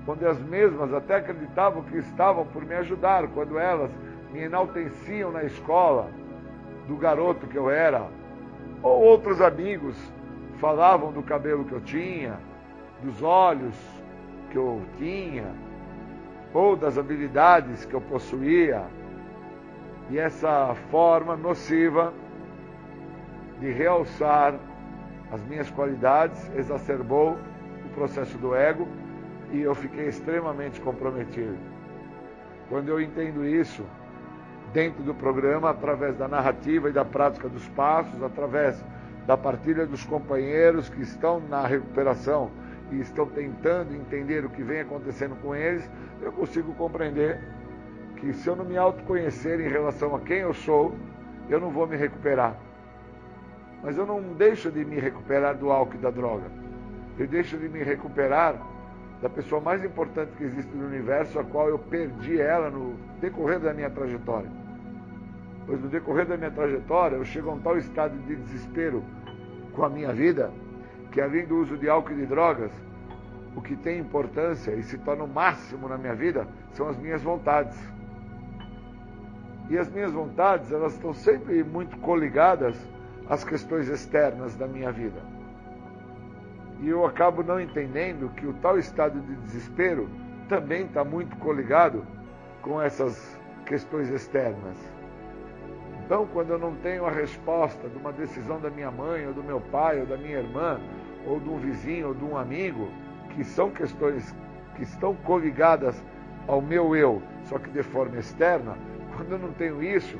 [0.05, 3.93] onde as mesmas até acreditavam que estavam por me ajudar, quando elas
[4.33, 6.11] me enalteciam na escola
[6.89, 8.05] do garoto que eu era,
[8.83, 9.97] ou outros amigos
[10.59, 12.37] falavam do cabelo que eu tinha,
[13.01, 13.77] dos olhos
[14.51, 15.55] que eu tinha,
[16.55, 18.85] ou das habilidades que eu possuía,
[20.09, 22.15] e essa forma nociva
[23.59, 24.55] de realçar
[25.33, 27.37] as minhas qualidades exacerbou
[27.85, 28.87] o processo do ego
[29.53, 31.57] E eu fiquei extremamente comprometido.
[32.69, 33.85] Quando eu entendo isso,
[34.73, 38.85] dentro do programa, através da narrativa e da prática dos passos, através
[39.27, 42.51] da partilha dos companheiros que estão na recuperação
[42.91, 45.89] e estão tentando entender o que vem acontecendo com eles,
[46.21, 47.41] eu consigo compreender
[48.17, 50.95] que se eu não me autoconhecer em relação a quem eu sou,
[51.49, 52.57] eu não vou me recuperar.
[53.83, 56.51] Mas eu não deixo de me recuperar do álcool e da droga.
[57.19, 58.57] Eu deixo de me recuperar
[59.21, 63.59] da pessoa mais importante que existe no universo, a qual eu perdi ela no decorrer
[63.61, 64.51] da minha trajetória.
[65.67, 69.03] Pois no decorrer da minha trajetória, eu chego a um tal estado de desespero
[69.73, 70.51] com a minha vida,
[71.15, 72.73] que além do uso de álcool e de drogas,
[73.55, 77.23] o que tem importância e se torna o máximo na minha vida são as minhas
[77.23, 77.79] vontades.
[79.71, 82.77] E as minhas vontades, elas estão sempre muito coligadas
[83.29, 85.23] às questões externas da minha vida.
[86.81, 90.11] E eu acabo não entendendo que o tal estado de desespero
[90.49, 92.05] também está muito coligado
[92.61, 94.77] com essas questões externas.
[96.05, 99.43] Então, quando eu não tenho a resposta de uma decisão da minha mãe, ou do
[99.43, 100.79] meu pai, ou da minha irmã,
[101.27, 102.89] ou de um vizinho, ou de um amigo,
[103.31, 104.35] que são questões
[104.77, 106.03] que estão coligadas
[106.47, 108.77] ao meu eu, só que de forma externa,
[109.17, 110.19] quando eu não tenho isso,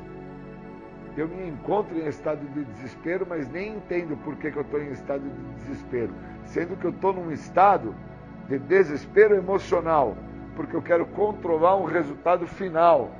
[1.17, 4.81] eu me encontro em estado de desespero, mas nem entendo por que, que eu estou
[4.81, 6.13] em estado de desespero,
[6.45, 7.95] sendo que eu estou num estado
[8.49, 10.17] de desespero emocional,
[10.55, 13.11] porque eu quero controlar um resultado final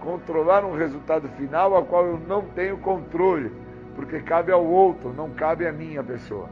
[0.00, 3.52] controlar um resultado final ao qual eu não tenho controle,
[3.94, 6.48] porque cabe ao outro, não cabe a minha pessoa.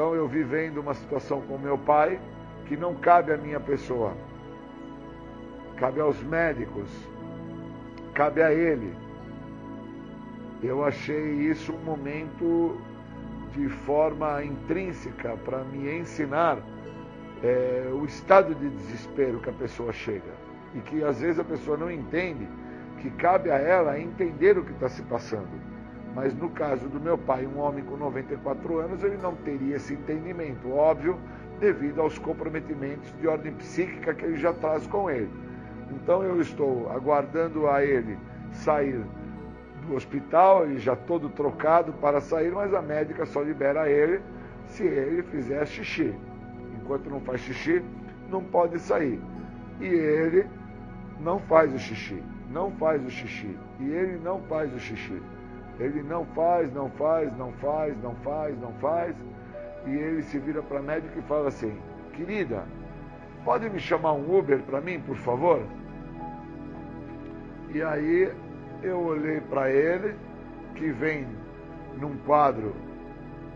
[0.00, 2.18] Então eu vivendo uma situação com meu pai
[2.64, 4.16] que não cabe à minha pessoa,
[5.76, 6.88] cabe aos médicos,
[8.14, 8.94] cabe a ele.
[10.62, 12.80] Eu achei isso um momento
[13.52, 16.56] de forma intrínseca para me ensinar
[17.42, 20.32] é, o estado de desespero que a pessoa chega
[20.74, 22.48] e que às vezes a pessoa não entende
[23.02, 25.69] que cabe a ela entender o que está se passando.
[26.14, 29.94] Mas no caso do meu pai, um homem com 94 anos, ele não teria esse
[29.94, 31.18] entendimento, óbvio,
[31.60, 35.30] devido aos comprometimentos de ordem psíquica que ele já traz com ele.
[35.92, 38.18] Então eu estou aguardando a ele
[38.52, 39.00] sair
[39.86, 44.20] do hospital, ele já todo trocado para sair, mas a médica só libera ele
[44.66, 46.14] se ele fizer xixi.
[46.80, 47.82] Enquanto não faz xixi,
[48.28, 49.20] não pode sair.
[49.80, 50.46] E ele
[51.20, 53.56] não faz o xixi, não faz o xixi.
[53.78, 55.20] E ele não faz o xixi.
[55.80, 59.16] Ele não faz, não faz, não faz, não faz, não faz.
[59.86, 61.76] E ele se vira para a médica e fala assim:
[62.12, 62.64] Querida,
[63.44, 65.62] pode me chamar um Uber para mim, por favor?
[67.74, 68.32] E aí
[68.82, 70.14] eu olhei para ele,
[70.74, 71.26] que vem
[71.98, 72.74] num quadro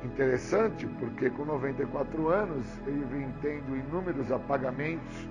[0.02, 5.28] interessante, porque com 94 anos ele vem tendo inúmeros apagamentos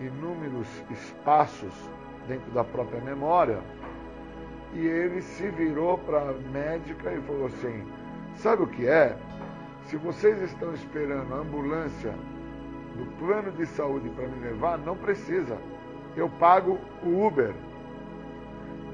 [0.00, 1.72] inúmeros espaços
[2.26, 3.58] dentro da própria memória.
[4.74, 7.84] E ele se virou para a médica e falou assim:
[8.34, 9.16] Sabe o que é?
[9.84, 12.12] Se vocês estão esperando a ambulância
[12.96, 15.58] do plano de saúde para me levar, não precisa.
[16.16, 17.52] Eu pago o Uber.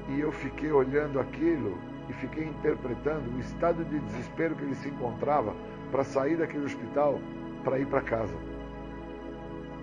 [0.09, 1.77] E eu fiquei olhando aquilo
[2.09, 5.55] e fiquei interpretando o estado de desespero que ele se encontrava
[5.91, 7.19] para sair daquele hospital
[7.63, 8.35] para ir para casa.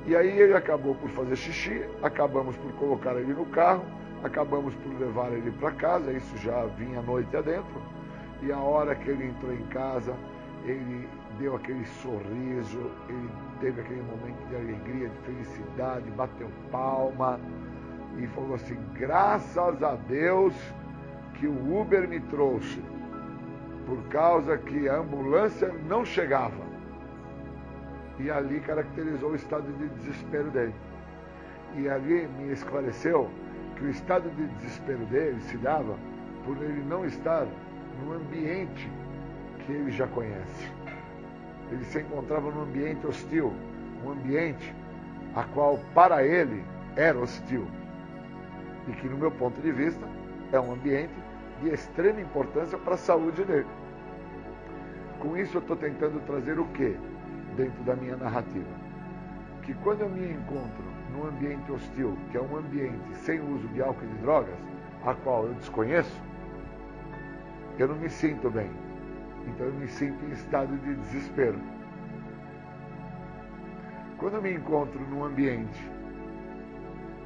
[0.07, 3.85] E aí ele acabou por fazer xixi, acabamos por colocar ele no carro,
[4.25, 7.83] acabamos por levar ele para casa, isso já vinha noite adentro.
[8.43, 10.15] E a hora que ele entrou em casa,
[10.65, 11.09] ele
[11.39, 13.31] deu aquele sorriso, ele
[13.61, 17.41] teve aquele momento de alegria, de felicidade, bateu palma
[18.19, 20.55] e falou assim: graças a Deus
[21.35, 22.83] que o Uber me trouxe,
[23.87, 26.69] por causa que a ambulância não chegava.
[28.19, 30.75] E ali caracterizou o estado de desespero dele.
[31.77, 33.31] E ali me esclareceu
[33.79, 35.97] que o estado de desespero dele se dava
[36.45, 37.47] por ele não estar
[38.03, 38.91] no ambiente
[39.65, 40.71] que ele já conhece.
[41.71, 43.53] Ele se encontrava num ambiente hostil,
[44.05, 44.75] um ambiente
[45.35, 46.65] a qual para ele
[46.97, 47.67] era hostil.
[48.89, 50.07] E que, no meu ponto de vista,
[50.53, 51.15] é um ambiente
[51.63, 53.67] de extrema importância para a saúde dele.
[55.21, 56.97] Com isso, eu estou tentando trazer o quê?
[57.59, 58.71] dentro da minha narrativa.
[59.63, 60.85] Que quando eu me encontro
[61.19, 64.55] num ambiente hostil, que é um ambiente sem uso de álcool e de drogas,
[65.05, 66.23] a qual eu desconheço,
[67.79, 68.71] eu não me sinto bem.
[69.47, 71.59] Então eu me sinto em estado de desespero.
[74.19, 75.91] Quando eu me encontro num ambiente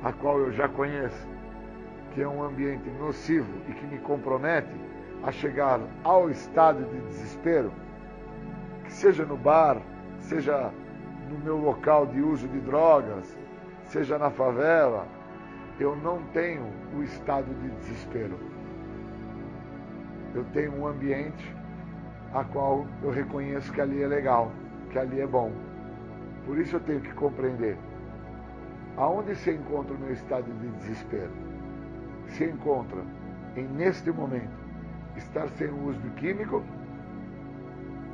[0.02, 1.28] a qual eu já conheço,
[2.12, 4.74] que é um ambiente nocivo e que me compromete
[5.22, 7.72] a chegar ao estado de desespero,
[8.84, 9.80] que seja no bar,
[10.20, 10.70] seja
[11.30, 13.41] no meu local de uso de drogas,
[13.92, 15.06] seja na favela,
[15.78, 16.66] eu não tenho
[16.96, 18.38] o estado de desespero.
[20.34, 21.54] Eu tenho um ambiente
[22.32, 24.50] a qual eu reconheço que ali é legal,
[24.90, 25.52] que ali é bom.
[26.46, 27.76] Por isso eu tenho que compreender
[28.96, 31.30] aonde se encontra o meu estado de desespero.
[32.28, 33.02] Se encontra
[33.56, 34.62] em neste momento
[35.16, 36.62] estar sem o uso do químico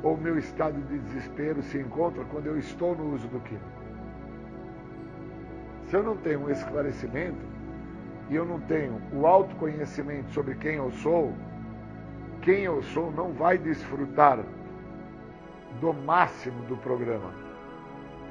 [0.03, 3.78] ou meu estado de desespero se encontra quando eu estou no uso do químico?
[5.89, 7.39] Se eu não tenho um esclarecimento
[8.29, 11.33] e eu não tenho o autoconhecimento sobre quem eu sou,
[12.43, 14.39] quem eu sou não vai desfrutar
[15.81, 17.33] do máximo do programa.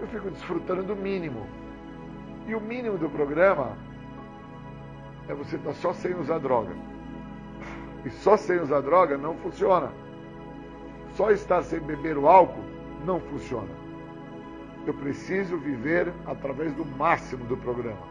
[0.01, 1.45] Eu fico desfrutando do mínimo.
[2.47, 3.77] E o mínimo do programa
[5.29, 6.75] é você estar tá só sem usar droga.
[8.05, 9.91] E só sem usar droga não funciona.
[11.15, 12.63] Só estar sem beber o álcool
[13.05, 13.88] não funciona.
[14.89, 18.09] Eu preciso viver através do máximo do programa.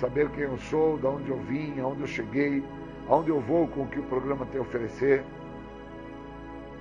[0.00, 2.64] Saber quem eu sou, de onde eu vim, aonde eu cheguei,
[3.08, 5.22] aonde eu vou com o que o programa tem a oferecer.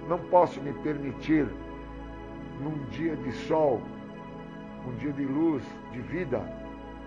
[0.09, 1.45] Não posso me permitir,
[2.59, 3.83] num dia de sol,
[4.87, 6.41] um dia de luz, de vida,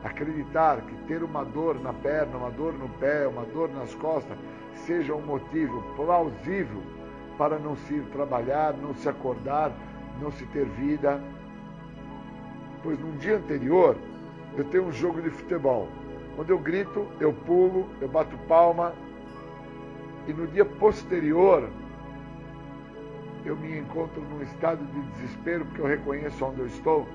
[0.05, 4.39] acreditar que ter uma dor na perna, uma dor no pé, uma dor nas costas,
[4.87, 6.83] seja um motivo plausível
[7.37, 9.73] para não se ir trabalhar, não se acordar,
[10.21, 11.21] não se ter vida.
[12.83, 13.97] Pois num dia anterior,
[14.57, 15.89] eu tenho um jogo de futebol.
[16.35, 18.95] Quando eu grito, eu pulo, eu bato palma.
[20.27, 21.69] E no dia posterior,
[23.45, 27.07] eu me encontro num estado de desespero porque eu reconheço onde eu estou.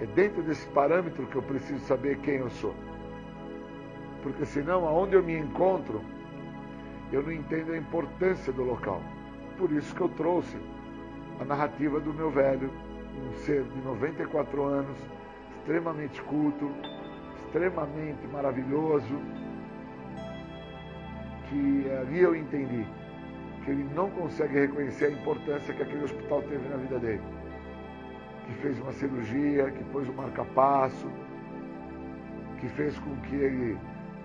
[0.00, 2.74] É dentro desse parâmetro que eu preciso saber quem eu sou.
[4.22, 6.02] Porque senão, aonde eu me encontro,
[7.12, 9.00] eu não entendo a importância do local.
[9.56, 10.56] Por isso que eu trouxe
[11.40, 12.70] a narrativa do meu velho,
[13.20, 14.96] um ser de 94 anos,
[15.58, 16.70] extremamente culto,
[17.36, 19.20] extremamente maravilhoso,
[21.48, 22.86] que ali eu entendi
[23.64, 27.22] que ele não consegue reconhecer a importância que aquele hospital teve na vida dele.
[28.46, 31.10] Que fez uma cirurgia, que pôs um marca-passo,
[32.60, 33.76] que fez com que ele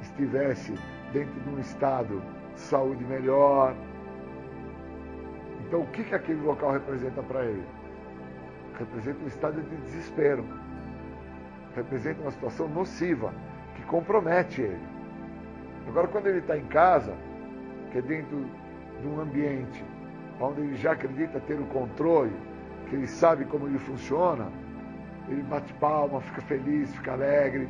[0.01, 0.73] estivesse
[1.11, 2.22] dentro de um estado
[2.53, 3.76] de saúde melhor.
[5.68, 7.80] Então, o que, que aquele local representa para ele?
[8.77, 10.45] Representa um estado de desespero.
[11.76, 13.34] Representa uma situação nociva,
[13.76, 14.80] que compromete ele.
[15.88, 17.15] Agora, quando ele está em casa,
[17.91, 18.45] que é dentro
[19.02, 19.84] de um ambiente
[20.39, 22.35] onde ele já acredita ter o controle,
[22.89, 24.52] que ele sabe como ele funciona,
[25.30, 27.69] ele bate palma, fica feliz, fica alegre.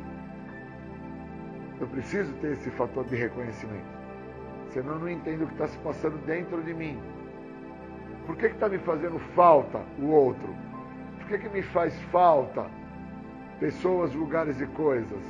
[1.80, 4.02] Eu preciso ter esse fator de reconhecimento.
[4.70, 6.98] Senão eu não entendo o que está se passando dentro de mim.
[8.26, 10.54] Por que está me fazendo falta o outro?
[11.32, 12.66] Que, que me faz falta
[13.58, 15.24] pessoas, lugares e coisas?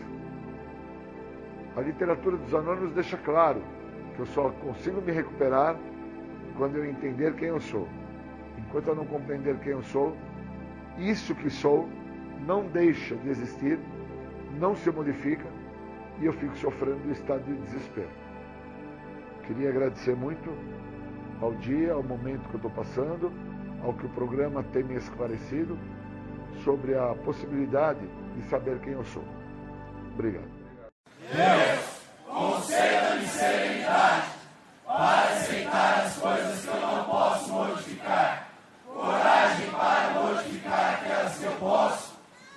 [1.77, 3.63] A literatura dos anônimos deixa claro
[4.17, 5.77] que eu só consigo me recuperar
[6.57, 7.87] quando eu entender quem eu sou.
[8.59, 10.17] Enquanto eu não compreender quem eu sou,
[10.99, 11.89] isso que sou
[12.49, 13.79] não deixa de existir,
[14.59, 15.47] não se modifica
[16.21, 18.11] e eu fico sofrendo do estado de desespero.
[19.47, 20.53] Queria agradecer muito
[21.41, 23.31] ao dia, ao momento que eu estou passando,
[23.83, 25.79] ao que o programa tem me esclarecido
[26.65, 28.07] sobre a possibilidade
[28.37, 29.25] de saber quem eu sou.
[30.15, 30.49] Obrigado.
[31.33, 34.29] Deus, conceda-me serenidade
[34.87, 38.49] para aceitar as coisas que eu não posso modificar,
[38.87, 42.13] coragem para modificar aquelas que eu posso,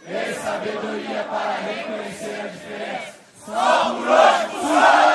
[0.08, 3.16] e sabedoria para reconhecer a diferença.
[3.46, 5.15] Só por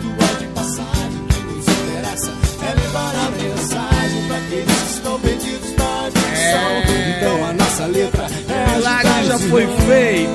[7.81, 10.31] A nossa letra é o milagre já foi feito.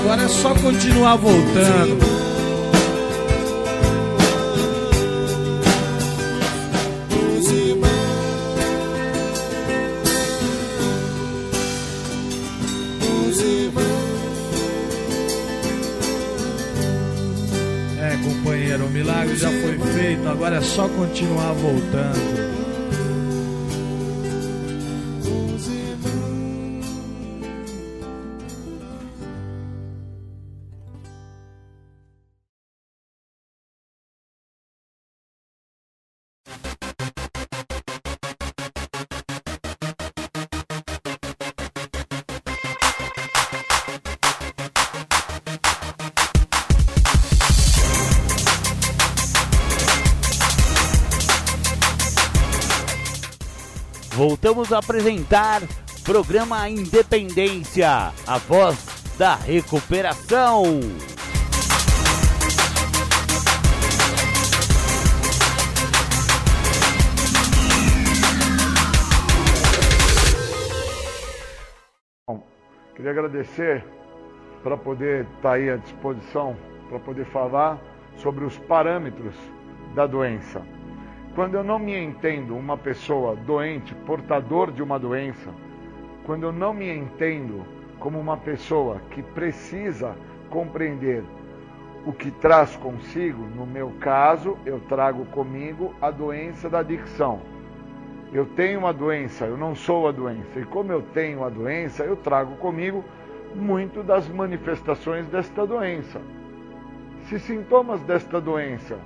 [0.00, 1.98] Agora é só continuar voltando.
[18.00, 22.57] É, companheiro, o milagre já foi feito, agora é só continuar voltando.
[54.48, 55.60] Voltamos a apresentar
[56.02, 58.78] programa Independência, a voz
[59.18, 60.64] da recuperação.
[72.96, 73.84] Queria agradecer
[74.62, 76.56] para poder estar aí à disposição,
[76.88, 77.78] para poder falar
[78.16, 79.34] sobre os parâmetros
[79.94, 80.77] da doença.
[81.38, 85.54] Quando eu não me entendo uma pessoa doente, portador de uma doença,
[86.24, 87.64] quando eu não me entendo
[88.00, 90.16] como uma pessoa que precisa
[90.50, 91.22] compreender
[92.04, 97.38] o que traz consigo, no meu caso, eu trago comigo a doença da adicção.
[98.32, 100.58] Eu tenho uma doença, eu não sou a doença.
[100.58, 103.04] E como eu tenho a doença, eu trago comigo
[103.54, 106.20] muito das manifestações desta doença.
[107.28, 108.98] Se sintomas desta doença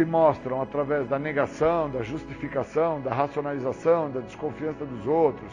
[0.00, 5.52] se mostram através da negação, da justificação, da racionalização, da desconfiança dos outros,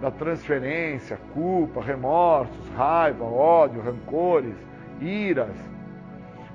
[0.00, 4.56] da transferência, culpa, remorsos, raiva, ódio, rancores,
[5.00, 5.54] iras.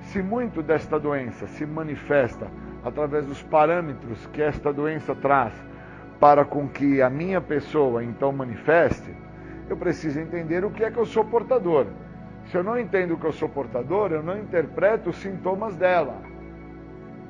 [0.02, 2.48] Se muito desta doença se manifesta
[2.84, 5.54] através dos parâmetros que esta doença traz
[6.20, 9.16] para com que a minha pessoa então manifeste,
[9.70, 11.86] eu preciso entender o que é que eu sou portador.
[12.48, 16.31] Se eu não entendo que eu sou portador, eu não interpreto os sintomas dela.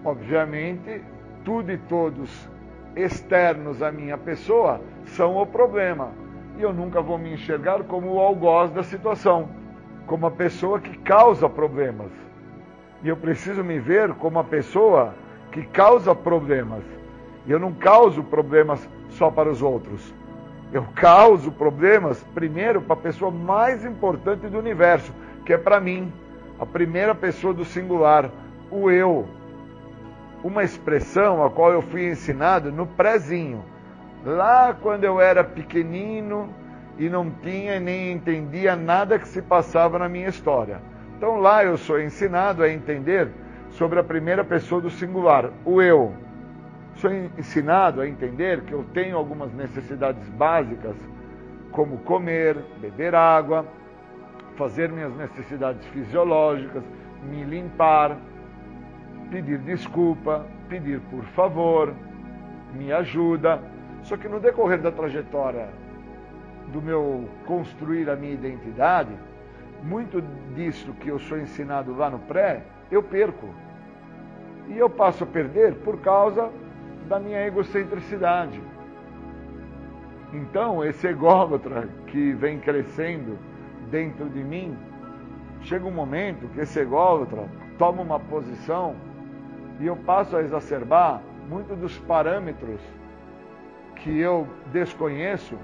[0.04, 1.02] Obviamente,
[1.44, 2.50] tudo e todos
[2.96, 6.10] externos à minha pessoa são o problema.
[6.58, 9.50] E eu nunca vou me enxergar como o algoz da situação,
[10.06, 12.12] como a pessoa que causa problemas.
[13.04, 15.14] E eu preciso me ver como a pessoa
[15.52, 16.84] que causa problemas.
[17.46, 20.14] E eu não causo problemas só para os outros.
[20.72, 25.14] Eu causo problemas primeiro para a pessoa mais importante do universo,
[25.46, 26.12] que é para mim,
[26.60, 28.30] a primeira pessoa do singular,
[28.70, 29.28] o eu.
[30.44, 33.64] Uma expressão a qual eu fui ensinado no prézinho,
[34.26, 36.50] lá quando eu era pequenino
[36.98, 40.82] e não tinha nem entendia nada que se passava na minha história.
[41.18, 43.30] Então lá eu sou ensinado a entender
[43.70, 46.14] sobre a primeira pessoa do singular, o eu
[46.96, 50.96] sou ensinado a entender que eu tenho algumas necessidades básicas,
[51.72, 53.66] como comer, beber água,
[54.56, 56.84] fazer minhas necessidades fisiológicas,
[57.24, 58.18] me limpar,
[59.32, 61.94] pedir desculpa, pedir por favor,
[62.74, 63.62] me ajuda.
[64.04, 65.70] Só que no decorrer da trajetória
[66.72, 69.12] do meu construir a minha identidade,
[69.84, 70.22] muito
[70.54, 73.48] disso que eu sou ensinado lá no pré, eu perco.
[74.68, 76.50] E eu passo a perder por causa
[77.08, 78.62] da minha egocentricidade.
[80.34, 83.38] Então, esse ególatra que vem crescendo
[83.90, 84.78] dentro de mim,
[85.62, 88.96] chega um momento que esse ególatra toma uma posição
[89.82, 92.80] e eu passo a exacerbar muito dos parâmetros
[93.96, 95.58] que eu desconheço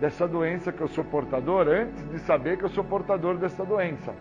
[0.00, 4.12] dessa doença que eu sou portador antes de saber que eu sou portador dessa doença.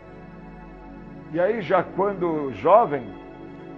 [1.33, 3.03] E aí, já quando jovem,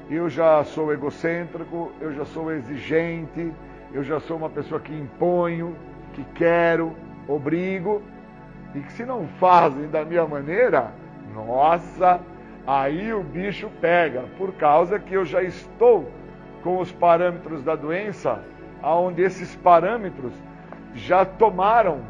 [0.09, 3.53] eu já sou egocêntrico, eu já sou exigente,
[3.93, 5.75] eu já sou uma pessoa que imponho,
[6.13, 6.93] que quero,
[7.27, 8.01] obrigo,
[8.75, 10.91] e que se não fazem da minha maneira,
[11.33, 12.19] nossa,
[12.65, 16.09] aí o bicho pega, por causa que eu já estou
[16.63, 18.43] com os parâmetros da doença,
[18.81, 20.33] aonde esses parâmetros
[20.93, 22.01] já tomaram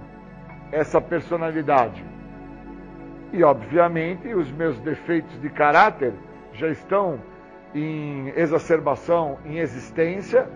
[0.72, 2.04] essa personalidade.
[3.34, 6.14] E obviamente os meus defeitos de caráter
[6.54, 7.20] já estão
[7.74, 10.48] em exacerbação, em existência,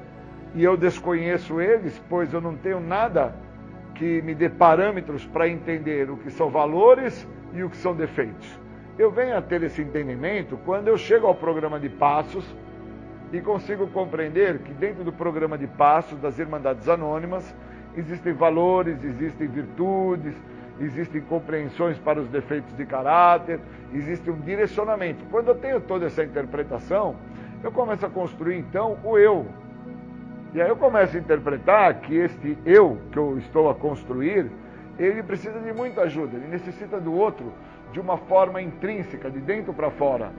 [0.54, 3.36] e eu desconheço eles, pois eu não tenho nada
[3.94, 8.65] que me dê parâmetros para entender o que são valores e o que são defeitos.
[8.98, 12.46] Eu venho a ter esse entendimento quando eu chego ao programa de passos
[13.34, 17.54] e consigo compreender que dentro do programa de passos das Irmandades Anônimas
[17.98, 20.34] existem valores, existem virtudes,
[20.80, 23.60] existem compreensões para os defeitos de caráter,
[23.94, 25.26] existe um direcionamento.
[25.30, 27.18] Quando eu tenho toda essa interpretação,
[27.62, 29.46] eu começo a construir então o eu.
[30.54, 34.50] E aí eu começo a interpretar que este eu que eu estou a construir,
[34.98, 37.52] ele precisa de muita ajuda, ele necessita do outro
[37.96, 40.30] de uma forma intrínseca, de dentro para fora.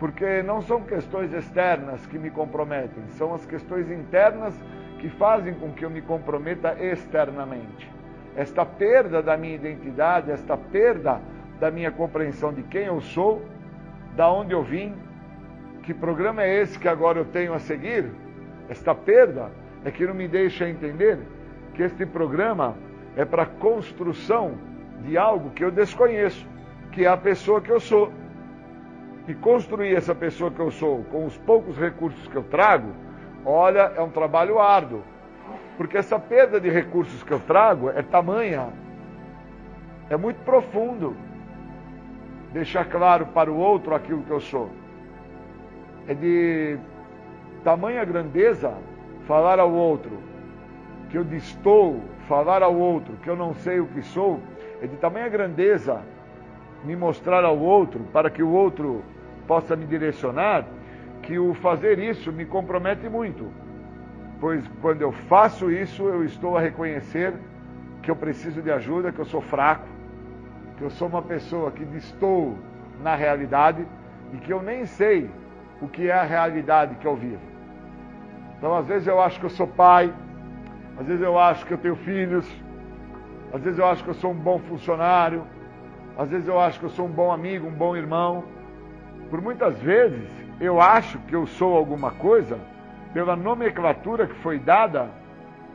[0.00, 4.52] Porque não são questões externas que me comprometem, são as questões internas
[4.98, 7.88] que fazem com que eu me comprometa externamente
[8.34, 11.20] esta perda da minha identidade, esta perda
[11.60, 13.42] da minha compreensão de quem eu sou,
[14.16, 14.92] da onde eu vim,
[15.84, 18.10] que programa é esse que agora eu tenho a seguir?
[18.68, 19.52] Esta perda
[19.84, 21.16] é que não me deixa entender
[21.74, 22.76] que este programa
[23.16, 24.58] é para construção
[25.04, 26.46] de algo que eu desconheço,
[26.96, 28.10] que é a pessoa que eu sou.
[29.28, 32.90] E construir essa pessoa que eu sou com os poucos recursos que eu trago,
[33.44, 35.02] olha, é um trabalho árduo
[35.76, 38.68] porque essa perda de recursos que eu trago é tamanha,
[40.08, 41.16] é muito profundo.
[42.52, 44.70] Deixar claro para o outro aquilo que eu sou.
[46.08, 46.78] É de
[47.62, 48.72] tamanha grandeza
[49.26, 50.18] falar ao outro
[51.10, 54.40] que eu distou, falar ao outro que eu não sei o que sou.
[54.80, 56.02] É de tamanha grandeza
[56.84, 59.02] me mostrar ao outro para que o outro
[59.46, 60.64] possa me direcionar,
[61.22, 63.50] que o fazer isso me compromete muito
[64.40, 67.34] pois quando eu faço isso, eu estou a reconhecer
[68.02, 69.86] que eu preciso de ajuda, que eu sou fraco,
[70.76, 72.56] que eu sou uma pessoa que estou
[73.02, 73.86] na realidade
[74.32, 75.30] e que eu nem sei
[75.80, 77.40] o que é a realidade que eu vivo.
[78.58, 80.12] Então, às vezes, eu acho que eu sou pai,
[80.98, 82.46] Às vezes eu acho que eu tenho filhos.
[83.52, 85.42] Às vezes eu acho que eu sou um bom funcionário.
[86.18, 88.44] Às vezes eu acho que eu sou um bom amigo, um bom irmão.
[89.28, 90.28] Por muitas vezes
[90.60, 92.58] eu acho que eu sou alguma coisa
[93.12, 95.10] pela nomenclatura que foi dada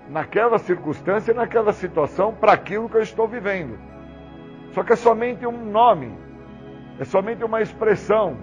[0.09, 3.77] naquela circunstância, naquela situação, para aquilo que eu estou vivendo.
[4.73, 6.11] Só que é somente um nome,
[6.99, 8.37] é somente uma expressão.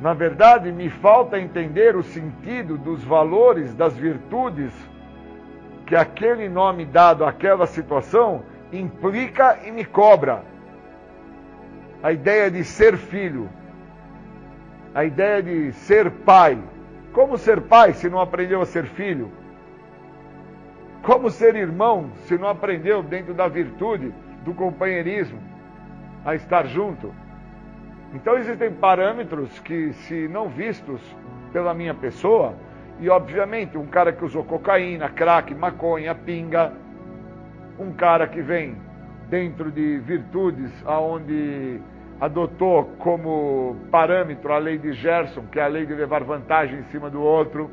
[0.00, 4.72] Na verdade, me falta entender o sentido dos valores, das virtudes
[5.86, 8.42] que aquele nome dado àquela situação
[8.72, 10.51] implica e me cobra.
[12.02, 13.48] A ideia de ser filho,
[14.94, 16.58] a ideia de ser pai.
[17.12, 19.30] Como ser pai se não aprendeu a ser filho?
[21.02, 24.12] Como ser irmão se não aprendeu dentro da virtude
[24.44, 25.38] do companheirismo
[26.24, 27.14] a estar junto?
[28.14, 31.00] Então existem parâmetros que, se não vistos
[31.52, 32.54] pela minha pessoa,
[33.00, 36.72] e obviamente um cara que usou cocaína, crack, maconha, pinga,
[37.78, 38.76] um cara que vem
[39.28, 41.80] dentro de virtudes aonde
[42.22, 46.84] adotou como parâmetro a lei de Gerson, que é a lei de levar vantagem em
[46.84, 47.68] cima do outro.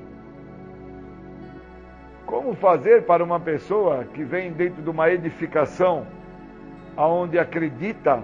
[2.26, 6.08] Como fazer para uma pessoa que vem dentro de uma edificação
[6.98, 8.24] aonde acredita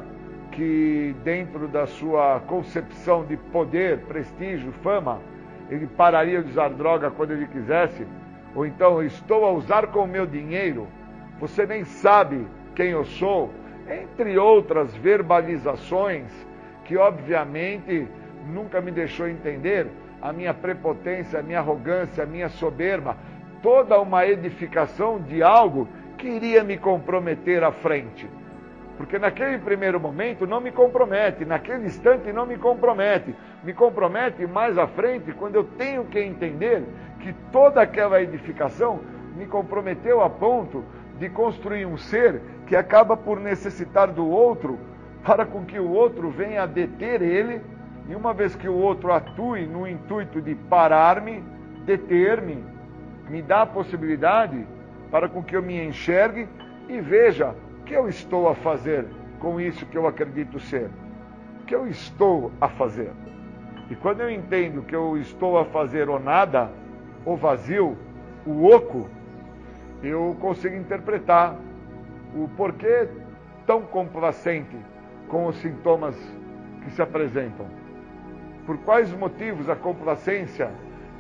[0.52, 5.19] que dentro da sua concepção de poder, prestígio, fama,
[5.69, 8.03] ele pararia de usar droga quando ele quisesse,
[8.56, 10.88] ou então estou a usar com o meu dinheiro,
[11.39, 13.53] você nem sabe quem eu sou,
[13.90, 16.26] entre outras verbalizações
[16.84, 18.07] que, obviamente,
[18.48, 19.88] nunca me deixou entender
[20.22, 23.18] a minha prepotência, a minha arrogância, a minha soberba,
[23.62, 25.88] toda uma edificação de algo
[26.18, 28.30] que iria me comprometer à frente.
[28.98, 33.36] Porque naquele primeiro momento não me compromete, naquele instante não me compromete.
[33.64, 36.84] Me compromete mais à frente quando eu tenho que entender
[37.20, 39.02] que toda aquela edificação
[39.36, 40.84] me comprometeu a ponto
[41.20, 44.80] de construir um ser que acaba por necessitar do outro
[45.24, 47.62] para com que o outro venha a deter ele,
[48.08, 51.44] e uma vez que o outro atue no intuito de parar-me,
[51.86, 52.64] deter-me,
[53.28, 54.68] me dá a possibilidade
[55.10, 56.48] para com que eu me enxergue
[56.88, 59.08] e veja o que eu estou a fazer
[59.40, 60.90] com isso que eu acredito ser.
[61.62, 63.12] O que eu estou a fazer.
[63.90, 66.72] E quando eu entendo que eu estou a fazer o nada,
[67.26, 67.98] o vazio,
[68.46, 69.10] o oco,
[70.04, 71.56] eu consigo interpretar
[72.36, 73.08] o porquê
[73.66, 74.78] tão complacente
[75.28, 76.16] com os sintomas
[76.84, 77.66] que se apresentam.
[78.66, 80.70] Por quais motivos a complacência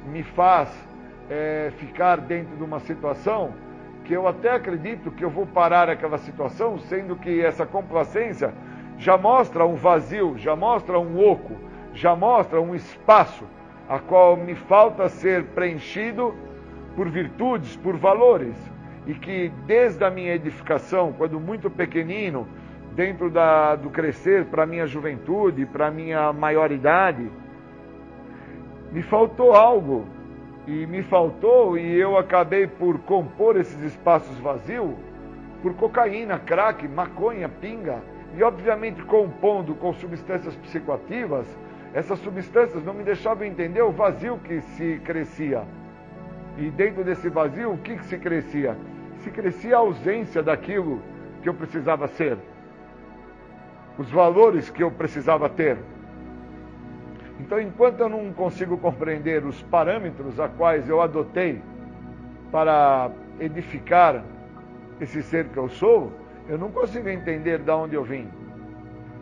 [0.05, 0.69] me faz
[1.29, 3.53] é, ficar dentro de uma situação
[4.03, 8.53] que eu até acredito que eu vou parar aquela situação, sendo que essa complacência
[8.97, 11.55] já mostra um vazio, já mostra um oco,
[11.93, 13.45] já mostra um espaço
[13.89, 16.35] a qual me falta ser preenchido
[16.95, 18.55] por virtudes, por valores
[19.05, 22.47] e que desde a minha edificação, quando muito pequenino,
[22.95, 27.29] dentro da, do crescer para a minha juventude, para a minha maioridade,
[28.91, 30.07] me faltou algo.
[30.67, 34.95] E me faltou, e eu acabei por compor esses espaços vazios
[35.61, 38.01] por cocaína, crack, maconha, pinga.
[38.35, 41.45] E obviamente compondo com substâncias psicoativas,
[41.93, 45.63] essas substâncias não me deixavam entender o vazio que se crescia.
[46.57, 48.77] E dentro desse vazio, o que, que se crescia?
[49.25, 51.01] se crescia a ausência daquilo
[51.41, 52.37] que eu precisava ser,
[53.97, 55.79] os valores que eu precisava ter.
[57.39, 61.59] Então, enquanto eu não consigo compreender os parâmetros a quais eu adotei
[62.51, 63.09] para
[63.39, 64.23] edificar
[65.01, 66.13] esse ser que eu sou,
[66.47, 68.29] eu não consigo entender de onde eu vim,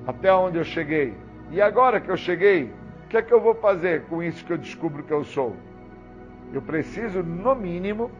[0.06, 1.14] até onde eu cheguei.
[1.50, 2.74] E agora que eu cheguei,
[3.06, 5.56] o que é que eu vou fazer com isso que eu descubro que eu sou?
[6.54, 8.12] Eu preciso, no mínimo,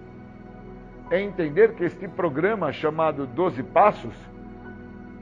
[1.12, 4.16] entender que este programa chamado 12 Passos,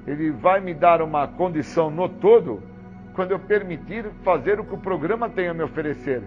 [0.08, 2.64] ele vai me dar uma condição no todo
[3.14, 6.24] quando eu permitir fazer o que o programa tem a me oferecer.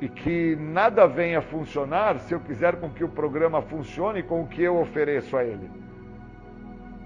[0.00, 4.48] E que nada venha funcionar se eu quiser com que o programa funcione com o
[4.48, 5.70] que eu ofereço a ele.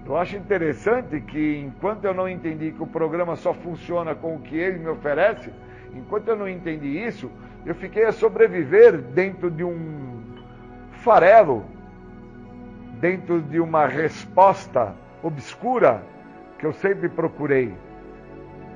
[0.05, 4.39] Eu acho interessante que enquanto eu não entendi que o programa só funciona com o
[4.39, 5.51] que ele me oferece,
[5.93, 7.29] enquanto eu não entendi isso,
[7.65, 10.21] eu fiquei a sobreviver dentro de um
[10.91, 11.65] farelo
[12.99, 16.01] dentro de uma resposta obscura
[16.57, 17.73] que eu sempre procurei.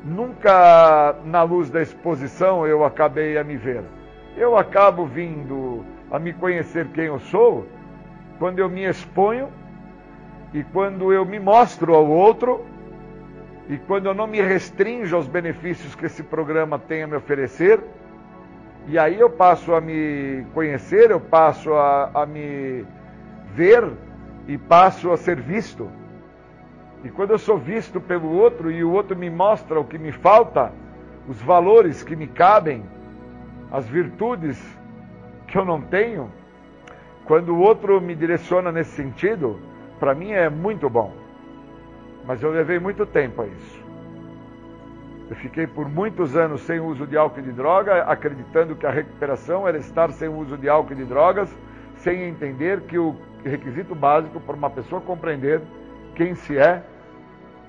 [0.04, 3.84] Nunca na luz da exposição eu acabei a me ver.
[4.38, 7.68] Eu acabo vindo a me conhecer quem eu sou
[8.38, 9.50] quando eu me exponho
[10.54, 12.66] e quando eu me mostro ao outro
[13.68, 17.80] e quando eu não me restringo aos benefícios que esse programa tem a me oferecer
[18.90, 22.84] E aí eu passo a me conhecer, eu passo a, a me
[23.54, 23.88] ver
[24.48, 25.88] e passo a ser visto.
[27.04, 30.12] E quando eu sou visto pelo outro e o outro me mostra o que me
[30.12, 30.74] falta,
[31.28, 32.84] os valores que me cabem,
[33.72, 34.60] as virtudes
[35.48, 36.32] que eu não tenho,
[37.26, 39.60] quando o outro me direciona nesse sentido,
[40.00, 41.14] para mim é muito bom.
[42.26, 43.79] Mas eu levei muito tempo a isso.
[45.30, 48.90] Eu fiquei por muitos anos sem uso de álcool e de droga, acreditando que a
[48.90, 51.56] recuperação era estar sem uso de álcool e de drogas,
[51.98, 55.62] sem entender que o requisito básico para uma pessoa compreender
[56.16, 56.84] quem se é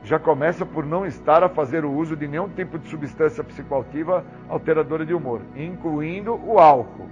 [0.03, 4.24] já começa por não estar a fazer o uso de nenhum tipo de substância psicoativa
[4.49, 7.09] alteradora de humor, incluindo o álcool.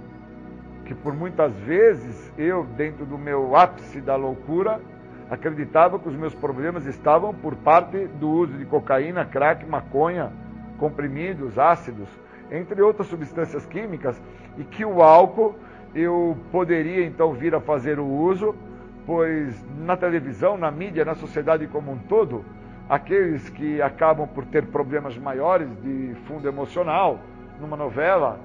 [0.85, 4.81] Que por muitas vezes eu, dentro do meu ápice da loucura,
[5.29, 10.31] acreditava que os meus problemas estavam por parte do uso de cocaína, crack, maconha,
[10.77, 12.07] comprimidos, ácidos,
[12.51, 14.19] entre outras substâncias químicas,
[14.57, 15.55] e que o álcool
[15.93, 18.55] eu poderia então vir a fazer o uso,
[19.05, 22.43] pois na televisão, na mídia, na sociedade como um todo,
[22.87, 27.19] aqueles que acabam por ter problemas maiores de fundo emocional,
[27.59, 28.39] numa novela,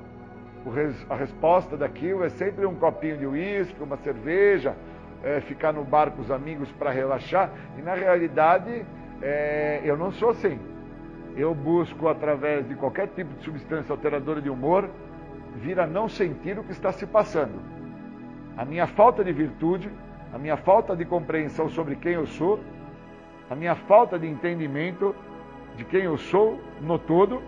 [1.09, 4.75] a resposta daquilo é sempre um copinho de uísque, uma cerveja,
[5.23, 7.51] é, ficar no bar com os amigos para relaxar.
[7.79, 8.85] E na realidade,
[9.23, 10.59] é, eu não sou assim.
[11.37, 14.89] Eu busco, através de qualquer tipo de substância alteradora de humor,
[15.57, 17.61] vir a não sentir o que está se passando.
[18.57, 19.91] A minha falta de virtude,
[20.33, 22.61] a minha falta de compreensão sobre quem eu sou,
[23.51, 25.15] a minha falta de entendimento
[25.77, 27.43] de quem eu sou no todo,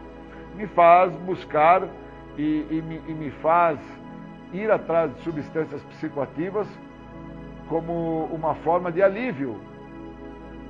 [0.57, 1.83] me faz buscar
[2.37, 3.79] e, e, me, e me faz
[4.53, 6.67] ir atrás de substâncias psicoativas
[7.69, 9.61] como uma forma de alívio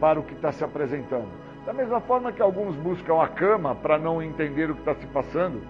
[0.01, 1.29] para o que está se apresentando.
[1.65, 5.07] Da mesma forma que alguns buscam a cama para não entender o que está se
[5.07, 5.61] passando,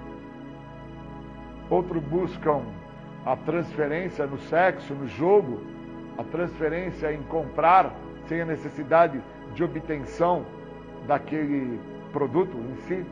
[1.71, 2.63] outros buscam
[3.25, 5.61] a transferência no sexo, no jogo,
[6.19, 7.93] a transferência em comprar
[8.27, 9.21] sem a necessidade
[9.55, 10.45] de obtenção
[11.07, 11.81] daquele
[12.13, 13.07] produto em si,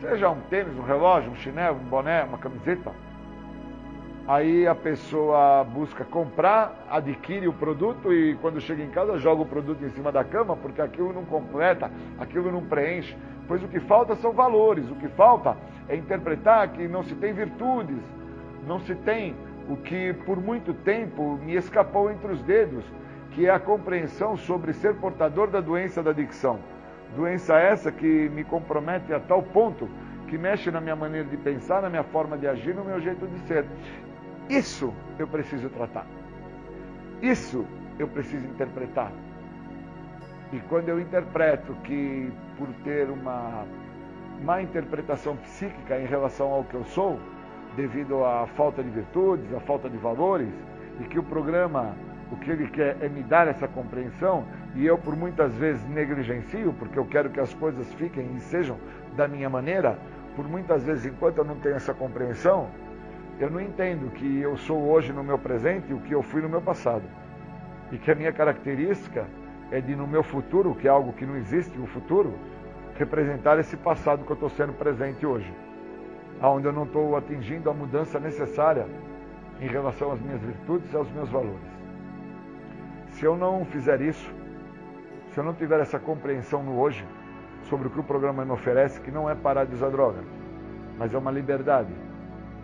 [0.00, 2.92] seja um tênis, um relógio, um chinelo, um boné, uma camiseta.
[4.30, 9.44] Aí a pessoa busca comprar, adquire o produto e quando chega em casa joga o
[9.44, 13.16] produto em cima da cama porque aquilo não completa, aquilo não preenche.
[13.48, 15.56] Pois o que falta são valores, o que falta
[15.88, 17.98] é interpretar que não se tem virtudes,
[18.68, 19.34] não se tem
[19.68, 22.84] o que por muito tempo me escapou entre os dedos,
[23.32, 26.60] que é a compreensão sobre ser portador da doença da adicção.
[27.16, 29.88] Doença essa que me compromete a tal ponto
[30.28, 33.26] que mexe na minha maneira de pensar, na minha forma de agir, no meu jeito
[33.26, 33.66] de ser.
[34.50, 36.04] Isso eu preciso tratar.
[37.22, 37.64] Isso
[38.00, 39.12] eu preciso interpretar.
[40.52, 43.64] E quando eu interpreto que por ter uma
[44.42, 47.20] má interpretação psíquica em relação ao que eu sou,
[47.76, 50.52] devido à falta de virtudes, à falta de valores,
[50.98, 51.94] e que o programa
[52.32, 54.44] o que ele quer é me dar essa compreensão
[54.74, 58.78] e eu por muitas vezes negligencio, porque eu quero que as coisas fiquem e sejam
[59.16, 59.96] da minha maneira,
[60.34, 62.68] por muitas vezes enquanto eu não tenho essa compreensão,
[63.40, 66.48] eu não entendo que eu sou hoje no meu presente o que eu fui no
[66.48, 67.04] meu passado.
[67.90, 69.26] E que a minha característica
[69.70, 72.34] é de no meu futuro, que é algo que não existe, o futuro,
[72.96, 75.50] representar esse passado que eu estou sendo presente hoje.
[76.42, 78.86] Onde eu não estou atingindo a mudança necessária
[79.58, 81.80] em relação às minhas virtudes e aos meus valores.
[83.08, 84.30] Se eu não fizer isso,
[85.30, 87.06] se eu não tiver essa compreensão no hoje
[87.62, 90.20] sobre o que o programa me oferece, que não é parar de usar droga,
[90.98, 92.09] mas é uma liberdade.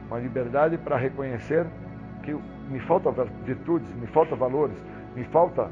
[0.09, 1.66] Uma liberdade para reconhecer
[2.23, 2.37] que
[2.70, 3.11] me falta
[3.45, 4.77] virtudes, me falta valores,
[5.15, 5.70] me falta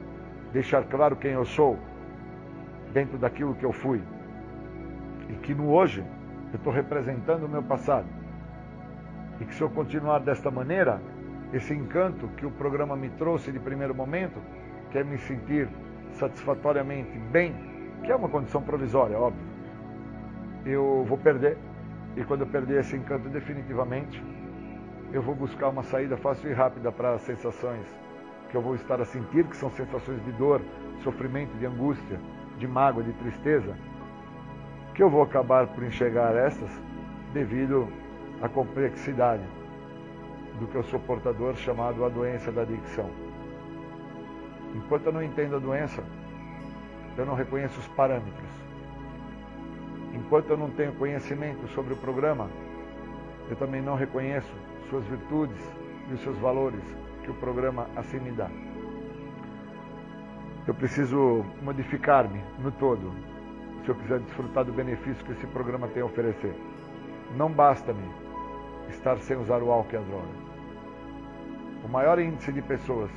[0.52, 1.78] deixar claro quem eu sou
[2.92, 4.00] dentro daquilo que eu fui.
[5.28, 6.04] E que no hoje
[6.52, 8.06] eu estou representando o meu passado.
[9.40, 11.00] E que se eu continuar desta maneira,
[11.52, 14.40] esse encanto que o programa me trouxe de primeiro momento,
[14.90, 15.68] quer me sentir
[16.12, 17.54] satisfatoriamente bem,
[18.04, 19.42] que é uma condição provisória, óbvio,
[20.64, 21.58] eu vou perder.
[22.16, 24.22] E quando eu perder esse encanto definitivamente,
[25.12, 27.86] eu vou buscar uma saída fácil e rápida para as sensações
[28.50, 30.60] que eu vou estar a sentir, que são sensações de dor,
[31.02, 32.20] sofrimento, de angústia,
[32.58, 33.76] de mágoa, de tristeza,
[34.94, 36.70] que eu vou acabar por enxergar essas
[37.32, 37.88] devido
[38.40, 39.42] à complexidade
[40.60, 43.10] do que eu sou portador, chamado a doença da adicção.
[44.72, 46.02] Enquanto eu não entendo a doença,
[47.16, 48.53] eu não reconheço os parâmetros.
[50.14, 52.48] Enquanto eu não tenho conhecimento sobre o programa,
[53.50, 54.54] eu também não reconheço
[54.88, 55.60] suas virtudes
[56.08, 56.82] e os seus valores
[57.22, 58.48] que o programa assim me dá.
[60.66, 63.12] Eu preciso modificar-me no todo,
[63.84, 66.54] se eu quiser desfrutar do benefício que esse programa tem a oferecer.
[67.36, 68.08] Não basta-me
[68.88, 70.44] estar sem usar o álcool e a droga.
[71.84, 73.10] O maior índice de pessoas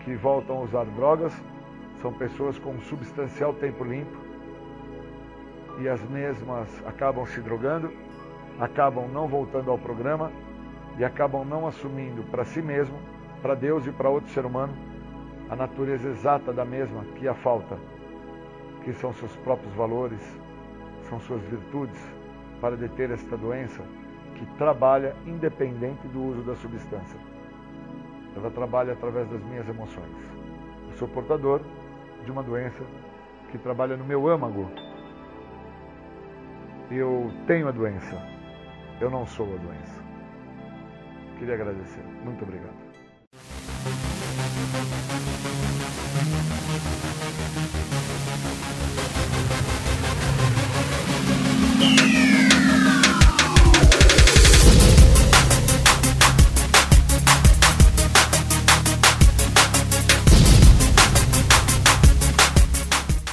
[0.00, 1.32] que voltam a usar drogas
[2.00, 4.21] são pessoas com substancial tempo limpo
[5.78, 7.92] e as mesmas acabam se drogando,
[8.60, 10.30] acabam não voltando ao programa
[10.98, 12.96] e acabam não assumindo para si mesmo,
[13.40, 14.72] para Deus e para outro ser humano,
[15.50, 17.76] a natureza exata da mesma, que é a falta,
[18.84, 20.20] que são seus próprios valores,
[21.08, 22.00] são suas virtudes
[22.60, 23.82] para deter esta doença
[24.34, 27.18] que trabalha independente do uso da substância.
[28.36, 30.16] Ela trabalha através das minhas emoções.
[30.90, 31.60] Eu sou portador
[32.24, 32.82] de uma doença
[33.50, 34.70] que trabalha no meu âmago.
[36.94, 38.22] Eu tenho a doença,
[39.00, 40.04] eu não sou a doença.
[41.38, 42.04] Queria agradecer.
[42.22, 42.76] Muito obrigado.